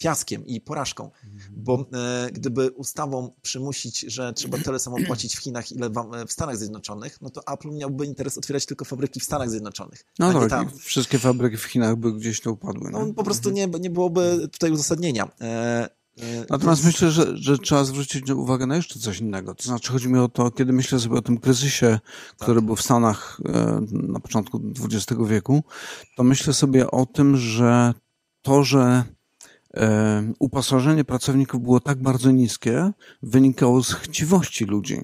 fiaskiem 0.00 0.46
i 0.46 0.60
porażką, 0.60 1.10
bo 1.50 1.86
e, 1.92 2.28
gdyby 2.32 2.70
ustawą 2.70 3.30
przymusić, 3.42 4.00
że 4.00 4.32
trzeba 4.32 4.58
tyle 4.58 4.78
samo 4.78 4.96
płacić 5.06 5.36
w 5.36 5.38
Chinach, 5.38 5.72
ile 5.72 5.90
w, 5.90 5.94
w 6.28 6.32
Stanach 6.32 6.56
Zjednoczonych, 6.56 7.20
no 7.20 7.30
to 7.30 7.42
Apple 7.52 7.70
miałby 7.70 8.06
interes 8.06 8.38
otwierać 8.38 8.66
tylko 8.66 8.84
fabryki 8.84 9.20
w 9.20 9.24
Stanach 9.24 9.50
Zjednoczonych. 9.50 10.04
No 10.18 10.48
tak, 10.48 10.76
wszystkie 10.76 11.18
fabryki 11.18 11.56
w 11.56 11.64
Chinach 11.64 11.96
by 11.96 12.12
gdzieś 12.12 12.40
to 12.40 12.52
upadły. 12.52 12.90
No, 12.90 13.06
no 13.06 13.14
po 13.14 13.24
prostu 13.24 13.50
nie, 13.50 13.66
nie 13.66 13.90
byłoby 13.90 14.48
tutaj 14.52 14.70
uzasadnienia. 14.70 15.28
E, 15.40 15.88
e 16.18 16.44
Natomiast 16.50 16.84
myślę, 16.84 17.10
że, 17.10 17.36
że 17.36 17.58
trzeba 17.58 17.84
zwrócić 17.84 18.30
uwagę 18.30 18.66
na 18.66 18.76
jeszcze 18.76 18.98
coś 18.98 19.20
innego. 19.20 19.54
To 19.54 19.62
znaczy, 19.62 19.92
chodzi 19.92 20.08
mi 20.08 20.18
o 20.18 20.28
to, 20.28 20.50
kiedy 20.50 20.72
myślę 20.72 21.00
sobie 21.00 21.16
o 21.16 21.22
tym 21.22 21.38
kryzysie, 21.38 22.00
który 22.38 22.60
tak. 22.60 22.66
był 22.66 22.76
w 22.76 22.82
Stanach 22.82 23.40
e, 23.44 23.80
na 23.92 24.20
początku 24.20 24.60
XX 24.80 25.20
wieku, 25.26 25.62
to 26.16 26.24
myślę 26.24 26.54
sobie 26.54 26.90
o 26.90 27.06
tym, 27.06 27.36
że 27.36 27.94
to, 28.42 28.64
że 28.64 29.04
uposażenie 30.38 31.04
pracowników 31.04 31.62
było 31.62 31.80
tak 31.80 32.02
bardzo 32.02 32.30
niskie, 32.30 32.90
wynikało 33.22 33.82
z 33.82 33.92
chciwości 33.92 34.64
ludzi. 34.64 35.00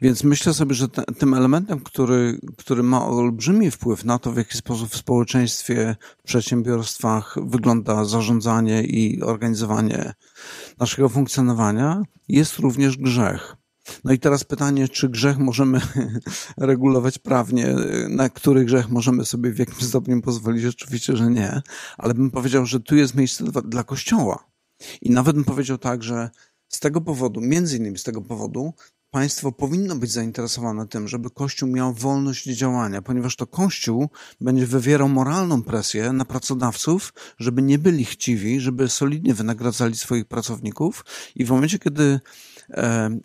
Więc 0.00 0.24
myślę 0.24 0.54
sobie, 0.54 0.74
że 0.74 0.88
te, 0.88 1.02
tym 1.18 1.34
elementem, 1.34 1.80
który, 1.80 2.40
który 2.56 2.82
ma 2.82 3.06
olbrzymi 3.06 3.70
wpływ 3.70 4.04
na 4.04 4.18
to, 4.18 4.32
w 4.32 4.36
jaki 4.36 4.56
sposób 4.56 4.90
w 4.90 4.96
społeczeństwie, 4.96 5.96
w 6.18 6.22
przedsiębiorstwach 6.22 7.36
wygląda 7.42 8.04
zarządzanie 8.04 8.82
i 8.82 9.22
organizowanie 9.22 10.12
naszego 10.78 11.08
funkcjonowania, 11.08 12.02
jest 12.28 12.58
również 12.58 12.96
grzech. 12.96 13.56
No 14.04 14.12
i 14.12 14.18
teraz 14.18 14.44
pytanie, 14.44 14.88
czy 14.88 15.08
grzech 15.08 15.38
możemy 15.38 15.80
regulować 16.56 17.18
prawnie, 17.18 17.74
na 18.08 18.28
który 18.28 18.64
grzech 18.64 18.88
możemy 18.88 19.24
sobie 19.24 19.52
w 19.52 19.58
jakimś 19.58 19.82
stopniu 19.82 20.22
pozwolić? 20.22 20.64
Oczywiście, 20.64 21.16
że 21.16 21.30
nie, 21.30 21.62
ale 21.98 22.14
bym 22.14 22.30
powiedział, 22.30 22.66
że 22.66 22.80
tu 22.80 22.96
jest 22.96 23.14
miejsce 23.14 23.44
dla 23.64 23.84
Kościoła. 23.84 24.50
I 25.02 25.10
nawet 25.10 25.36
bym 25.36 25.44
powiedział 25.44 25.78
tak, 25.78 26.02
że 26.02 26.30
z 26.68 26.80
tego 26.80 27.00
powodu, 27.00 27.40
między 27.40 27.76
innymi 27.76 27.98
z 27.98 28.02
tego 28.02 28.22
powodu, 28.22 28.74
państwo 29.10 29.52
powinno 29.52 29.96
być 29.96 30.10
zainteresowane 30.10 30.88
tym, 30.88 31.08
żeby 31.08 31.30
Kościół 31.30 31.68
miał 31.68 31.94
wolność 31.94 32.44
działania, 32.44 33.02
ponieważ 33.02 33.36
to 33.36 33.46
Kościół 33.46 34.08
będzie 34.40 34.66
wywierał 34.66 35.08
moralną 35.08 35.62
presję 35.62 36.12
na 36.12 36.24
pracodawców, 36.24 37.12
żeby 37.38 37.62
nie 37.62 37.78
byli 37.78 38.04
chciwi, 38.04 38.60
żeby 38.60 38.88
solidnie 38.88 39.34
wynagradzali 39.34 39.96
swoich 39.96 40.24
pracowników 40.24 41.04
i 41.34 41.44
w 41.44 41.50
momencie, 41.50 41.78
kiedy 41.78 42.20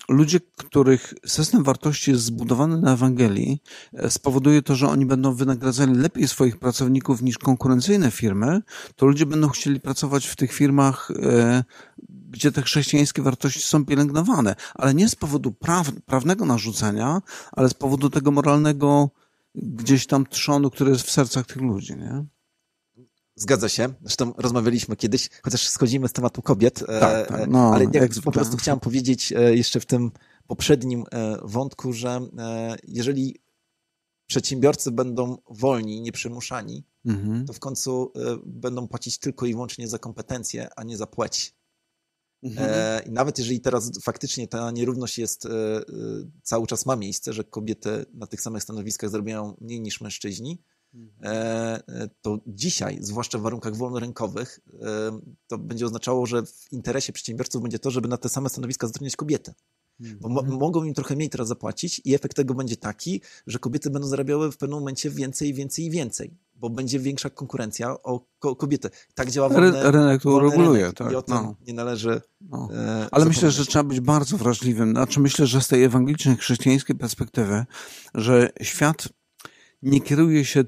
ludzie, 0.09 0.39
których 0.57 1.13
system 1.25 1.63
wartości 1.63 2.11
jest 2.11 2.23
zbudowany 2.23 2.81
na 2.81 2.93
Ewangelii, 2.93 3.61
e, 3.93 4.09
spowoduje 4.09 4.61
to, 4.61 4.75
że 4.75 4.89
oni 4.89 5.05
będą 5.05 5.33
wynagradzali 5.33 5.93
lepiej 5.93 6.27
swoich 6.27 6.57
pracowników 6.57 7.21
niż 7.21 7.37
konkurencyjne 7.37 8.11
firmy, 8.11 8.61
to 8.95 9.05
ludzie 9.05 9.25
będą 9.25 9.49
chcieli 9.49 9.79
pracować 9.79 10.27
w 10.27 10.35
tych 10.35 10.53
firmach, 10.53 11.11
e, 11.11 11.63
gdzie 12.29 12.51
te 12.51 12.61
chrześcijańskie 12.61 13.21
wartości 13.21 13.61
są 13.61 13.85
pielęgnowane, 13.85 14.55
ale 14.75 14.93
nie 14.93 15.09
z 15.09 15.15
powodu 15.15 15.51
praw, 15.51 15.91
prawnego 16.05 16.45
narzucenia, 16.45 17.21
ale 17.51 17.69
z 17.69 17.73
powodu 17.73 18.09
tego 18.09 18.31
moralnego 18.31 19.09
gdzieś 19.55 20.07
tam 20.07 20.25
trzonu, 20.25 20.69
który 20.69 20.91
jest 20.91 21.03
w 21.03 21.11
sercach 21.11 21.45
tych 21.45 21.61
ludzi, 21.61 21.95
nie? 21.95 22.25
Zgadza 23.35 23.69
się. 23.69 23.93
Zresztą 24.01 24.33
rozmawialiśmy 24.37 24.95
kiedyś, 24.95 25.29
chociaż 25.43 25.69
schodzimy 25.69 26.07
z 26.07 26.13
tematu 26.13 26.41
kobiet, 26.41 26.81
e, 26.81 26.99
tak, 26.99 27.27
tak. 27.27 27.47
No, 27.47 27.73
ale 27.73 27.85
jak 27.93 28.11
po 28.23 28.31
prostu 28.31 28.57
chciałem 28.57 28.79
powiedzieć 28.79 29.31
e, 29.31 29.55
jeszcze 29.55 29.79
w 29.79 29.85
tym 29.85 30.11
poprzednim 30.47 31.03
e, 31.11 31.37
wątku, 31.43 31.93
że 31.93 32.21
jeżeli 32.83 33.39
przedsiębiorcy 34.27 34.91
będą 34.91 35.37
wolni, 35.49 36.01
nieprzymuszani, 36.01 36.85
mhm. 37.05 37.45
to 37.45 37.53
w 37.53 37.59
końcu 37.59 38.13
będą 38.45 38.87
płacić 38.87 39.17
tylko 39.17 39.45
i 39.45 39.53
wyłącznie 39.53 39.87
za 39.87 39.99
kompetencje, 39.99 40.67
a 40.75 40.83
nie 40.83 40.97
za 40.97 41.07
płeć. 41.07 41.55
Mhm. 42.43 43.05
I 43.05 43.11
nawet 43.11 43.37
jeżeli 43.37 43.61
teraz 43.61 43.91
faktycznie 44.03 44.47
ta 44.47 44.71
nierówność 44.71 45.17
jest, 45.17 45.47
cały 46.43 46.67
czas 46.67 46.85
ma 46.85 46.95
miejsce, 46.95 47.33
że 47.33 47.43
kobiety 47.43 48.05
na 48.13 48.27
tych 48.27 48.41
samych 48.41 48.63
stanowiskach 48.63 49.09
zarabiają 49.09 49.57
mniej 49.61 49.81
niż 49.81 50.01
mężczyźni, 50.01 50.61
to 52.21 52.39
dzisiaj, 52.47 52.97
zwłaszcza 53.01 53.37
w 53.37 53.41
warunkach 53.41 53.75
wolnorynkowych, 53.75 54.59
e, 54.81 55.19
to 55.47 55.57
będzie 55.57 55.85
oznaczało, 55.85 56.25
że 56.25 56.45
w 56.45 56.71
interesie 56.71 57.13
przedsiębiorców 57.13 57.61
będzie 57.61 57.79
to, 57.79 57.91
żeby 57.91 58.07
na 58.07 58.17
te 58.17 58.29
same 58.29 58.49
stanowiska 58.49 58.87
zatrudniać 58.87 59.15
kobiety. 59.15 59.53
Bo 59.99 60.29
mo 60.29 60.39
mhm. 60.39 60.59
mogą 60.59 60.83
im 60.83 60.93
trochę 60.93 61.15
mniej 61.15 61.29
teraz 61.29 61.47
zapłacić 61.47 62.01
i 62.05 62.15
efekt 62.15 62.35
tego 62.35 62.53
będzie 62.53 62.77
taki, 62.77 63.21
że 63.47 63.59
kobiety 63.59 63.89
będą 63.89 64.07
zarabiały 64.07 64.51
w 64.51 64.57
pewnym 64.57 64.79
momencie 64.79 65.09
więcej, 65.09 65.53
więcej 65.53 65.85
i 65.85 65.91
więcej, 65.91 66.37
bo 66.55 66.69
będzie 66.69 66.99
większa 66.99 67.29
konkurencja 67.29 68.03
o 68.03 68.25
ko 68.39 68.55
kobiety. 68.55 68.89
Tak 69.13 69.31
działa 69.31 69.49
wolny, 69.49 69.91
rynek. 69.91 70.21
to 70.21 70.39
reguluje, 70.39 70.79
rynek 70.79 70.97
tak. 70.97 71.11
I 71.11 71.15
o 71.15 71.21
tym 71.21 71.35
no. 71.35 71.55
nie 71.67 71.73
należy 71.73 72.21
no. 72.41 72.69
e, 72.73 73.07
Ale 73.11 73.25
myślę, 73.25 73.51
że 73.51 73.65
trzeba 73.65 73.83
być 73.83 73.99
bardzo 73.99 74.37
wrażliwym. 74.37 74.91
Znaczy 74.91 75.19
myślę, 75.19 75.47
że 75.47 75.61
z 75.61 75.67
tej 75.67 75.83
ewangelicznej, 75.83 76.35
chrześcijańskiej 76.35 76.95
perspektywy, 76.95 77.65
że 78.13 78.49
świat 78.61 79.07
nie 79.85 80.01
kieruje 80.01 80.45
się 80.45 80.63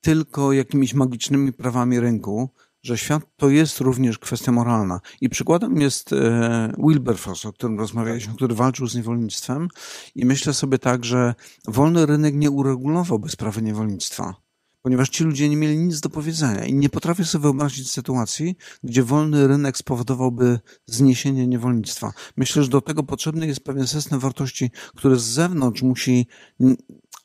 tylko 0.00 0.52
jakimiś 0.52 0.94
magicznymi 0.94 1.52
prawami 1.52 2.00
rynku, 2.00 2.50
że 2.82 2.98
świat 2.98 3.22
to 3.36 3.48
jest 3.48 3.80
również 3.80 4.18
kwestia 4.18 4.52
moralna. 4.52 5.00
I 5.20 5.28
przykładem 5.28 5.80
jest 5.80 6.12
e, 6.12 6.72
Wilberforce, 6.78 7.48
o 7.48 7.52
którym 7.52 7.78
rozmawialiśmy, 7.78 8.34
który 8.34 8.54
walczył 8.54 8.86
z 8.86 8.94
niewolnictwem. 8.94 9.68
I 10.14 10.26
myślę 10.26 10.54
sobie 10.54 10.78
tak, 10.78 11.04
że 11.04 11.34
wolny 11.68 12.06
rynek 12.06 12.34
nie 12.34 12.50
uregulowałby 12.50 13.28
sprawy 13.28 13.62
niewolnictwa 13.62 14.34
ponieważ 14.82 15.08
ci 15.08 15.24
ludzie 15.24 15.48
nie 15.48 15.56
mieli 15.56 15.78
nic 15.78 16.00
do 16.00 16.10
powiedzenia 16.10 16.64
i 16.64 16.74
nie 16.74 16.88
potrafię 16.88 17.24
sobie 17.24 17.42
wyobrazić 17.42 17.90
sytuacji, 17.90 18.56
gdzie 18.82 19.02
wolny 19.02 19.48
rynek 19.48 19.78
spowodowałby 19.78 20.60
zniesienie 20.86 21.46
niewolnictwa. 21.46 22.12
Myślę, 22.36 22.62
że 22.62 22.68
do 22.68 22.80
tego 22.80 23.02
potrzebny 23.02 23.46
jest 23.46 23.60
pewien 23.60 23.86
system 23.86 24.18
wartości, 24.18 24.70
który 24.96 25.16
z 25.16 25.22
zewnątrz 25.22 25.82
musi 25.82 26.26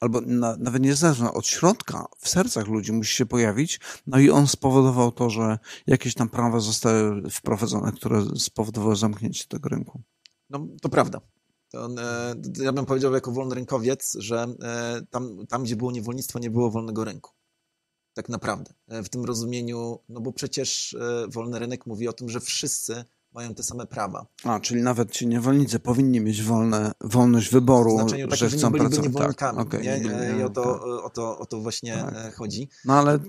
albo 0.03 0.21
na, 0.21 0.57
nawet 0.57 0.83
nie 0.83 0.95
z 0.95 0.99
zewnątrz, 0.99 1.37
od 1.37 1.47
środka, 1.47 2.05
w 2.17 2.29
sercach 2.29 2.67
ludzi 2.67 2.91
musi 2.91 3.15
się 3.15 3.25
pojawić, 3.25 3.79
no 4.07 4.19
i 4.19 4.29
on 4.29 4.47
spowodował 4.47 5.11
to, 5.11 5.29
że 5.29 5.59
jakieś 5.87 6.13
tam 6.13 6.29
prawa 6.29 6.59
zostały 6.59 7.29
wprowadzone, 7.29 7.91
które 7.91 8.23
spowodowały 8.37 8.95
zamknięcie 8.95 9.45
tego 9.47 9.69
rynku. 9.69 10.01
No, 10.49 10.67
to 10.81 10.89
prawda. 10.89 11.21
E, 11.73 12.35
ja 12.63 12.73
bym 12.73 12.85
powiedział 12.85 13.13
jako 13.13 13.31
wolny 13.31 13.55
rynkowiec, 13.55 14.15
że 14.19 14.47
e, 14.63 15.01
tam, 15.09 15.47
tam, 15.47 15.63
gdzie 15.63 15.75
było 15.75 15.91
niewolnictwo, 15.91 16.39
nie 16.39 16.49
było 16.49 16.71
wolnego 16.71 17.03
rynku 17.03 17.31
tak 18.13 18.29
naprawdę. 18.29 18.73
E, 18.87 19.03
w 19.03 19.09
tym 19.09 19.25
rozumieniu, 19.25 19.99
no 20.09 20.21
bo 20.21 20.31
przecież 20.31 20.97
wolny 21.27 21.59
rynek 21.59 21.85
mówi 21.85 22.07
o 22.07 22.13
tym, 22.13 22.29
że 22.29 22.39
wszyscy 22.39 23.05
mają 23.33 23.53
te 23.53 23.63
same 23.63 23.87
prawa. 23.87 24.25
A, 24.43 24.59
czyli 24.59 24.81
nawet 24.81 25.11
ci 25.11 25.27
niewolnicy 25.27 25.79
powinni 25.79 26.19
mieć 26.19 26.43
wolne, 26.43 26.91
wolność 27.01 27.49
wyboru, 27.49 27.97
w 27.97 27.99
znaczeniu 27.99 28.27
takim, 28.27 28.49
że 28.49 28.57
chcą 28.57 28.71
pracować. 28.71 29.03
Niewolnikami, 29.03 29.57
tak, 29.57 29.67
okay, 29.67 29.81
nie? 29.81 29.99
Nie, 29.99 30.33
nie, 30.37 30.45
o 30.45 30.49
to, 30.49 30.61
okay. 30.61 31.03
o, 31.03 31.09
to, 31.09 31.37
o 31.37 31.45
to 31.45 31.59
właśnie 31.59 31.93
tak. 31.93 32.15
E, 32.15 32.31
chodzi. 32.31 32.69
No 32.85 32.93
ale 32.93 33.19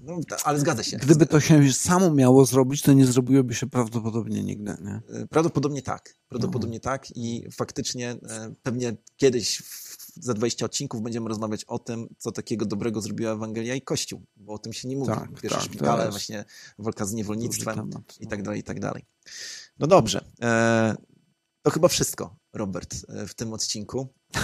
no, 0.00 0.20
ale 0.44 0.60
zgadza 0.60 0.82
się. 0.82 0.96
Gdyby 0.96 1.26
to 1.26 1.40
się 1.40 1.72
samo 1.72 2.10
miało 2.10 2.44
zrobić, 2.44 2.82
to 2.82 2.92
nie 2.92 3.06
zrobiłoby 3.06 3.54
się 3.54 3.66
prawdopodobnie 3.66 4.42
nigdy. 4.42 4.76
Nie? 4.82 5.26
Prawdopodobnie 5.30 5.82
tak. 5.82 6.14
Prawdopodobnie 6.28 6.76
no. 6.76 6.90
tak 6.90 7.16
i 7.16 7.48
faktycznie 7.52 8.16
pewnie 8.62 8.96
kiedyś 9.16 9.58
w 9.58 10.03
za 10.14 10.34
20 10.34 10.66
odcinków 10.66 11.02
będziemy 11.02 11.28
rozmawiać 11.28 11.64
o 11.64 11.78
tym, 11.78 12.14
co 12.18 12.32
takiego 12.32 12.66
dobrego 12.66 13.00
zrobiła 13.00 13.32
Ewangelia 13.32 13.74
i 13.74 13.82
Kościół, 13.82 14.22
bo 14.36 14.52
o 14.52 14.58
tym 14.58 14.72
się 14.72 14.88
nie 14.88 14.96
mówi. 14.96 15.12
Tak, 15.12 15.40
Pierwsze 15.40 15.58
tak, 15.58 15.68
szpitale, 15.68 16.10
właśnie 16.10 16.44
walka 16.78 17.04
z 17.04 17.12
niewolnictwem 17.12 17.90
i 18.20 18.26
tak 18.26 18.42
dalej, 18.42 18.60
i 18.60 18.62
tak 18.62 18.80
dalej. 18.80 19.04
No 19.78 19.86
dobrze. 19.86 20.24
E, 20.42 20.96
to 21.62 21.70
chyba 21.70 21.88
wszystko, 21.88 22.36
Robert, 22.52 22.96
e, 23.08 23.26
w 23.26 23.34
tym 23.34 23.52
odcinku. 23.52 24.08
E, 24.36 24.40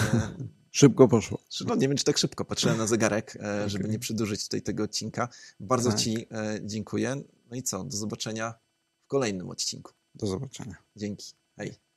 szybko 0.71 1.07
poszło. 1.07 1.41
No 1.65 1.75
nie 1.75 1.87
wiem, 1.87 1.97
czy 1.97 2.03
tak 2.03 2.17
szybko. 2.17 2.45
Patrzyłem 2.45 2.77
na 2.77 2.87
zegarek, 2.87 3.37
okay. 3.39 3.69
żeby 3.73 3.89
nie 3.89 3.99
przedłużyć 3.99 4.43
tutaj 4.43 4.61
tego 4.61 4.83
odcinka. 4.83 5.29
Bardzo 5.59 5.89
tak. 5.89 5.99
Ci 5.99 6.27
dziękuję. 6.61 7.21
No 7.49 7.57
i 7.57 7.63
co? 7.63 7.83
Do 7.83 7.97
zobaczenia 7.97 8.53
w 9.03 9.07
kolejnym 9.07 9.49
odcinku. 9.49 9.91
Do 10.15 10.27
zobaczenia. 10.27 10.75
Dzięki. 10.95 11.33
Hej. 11.57 11.90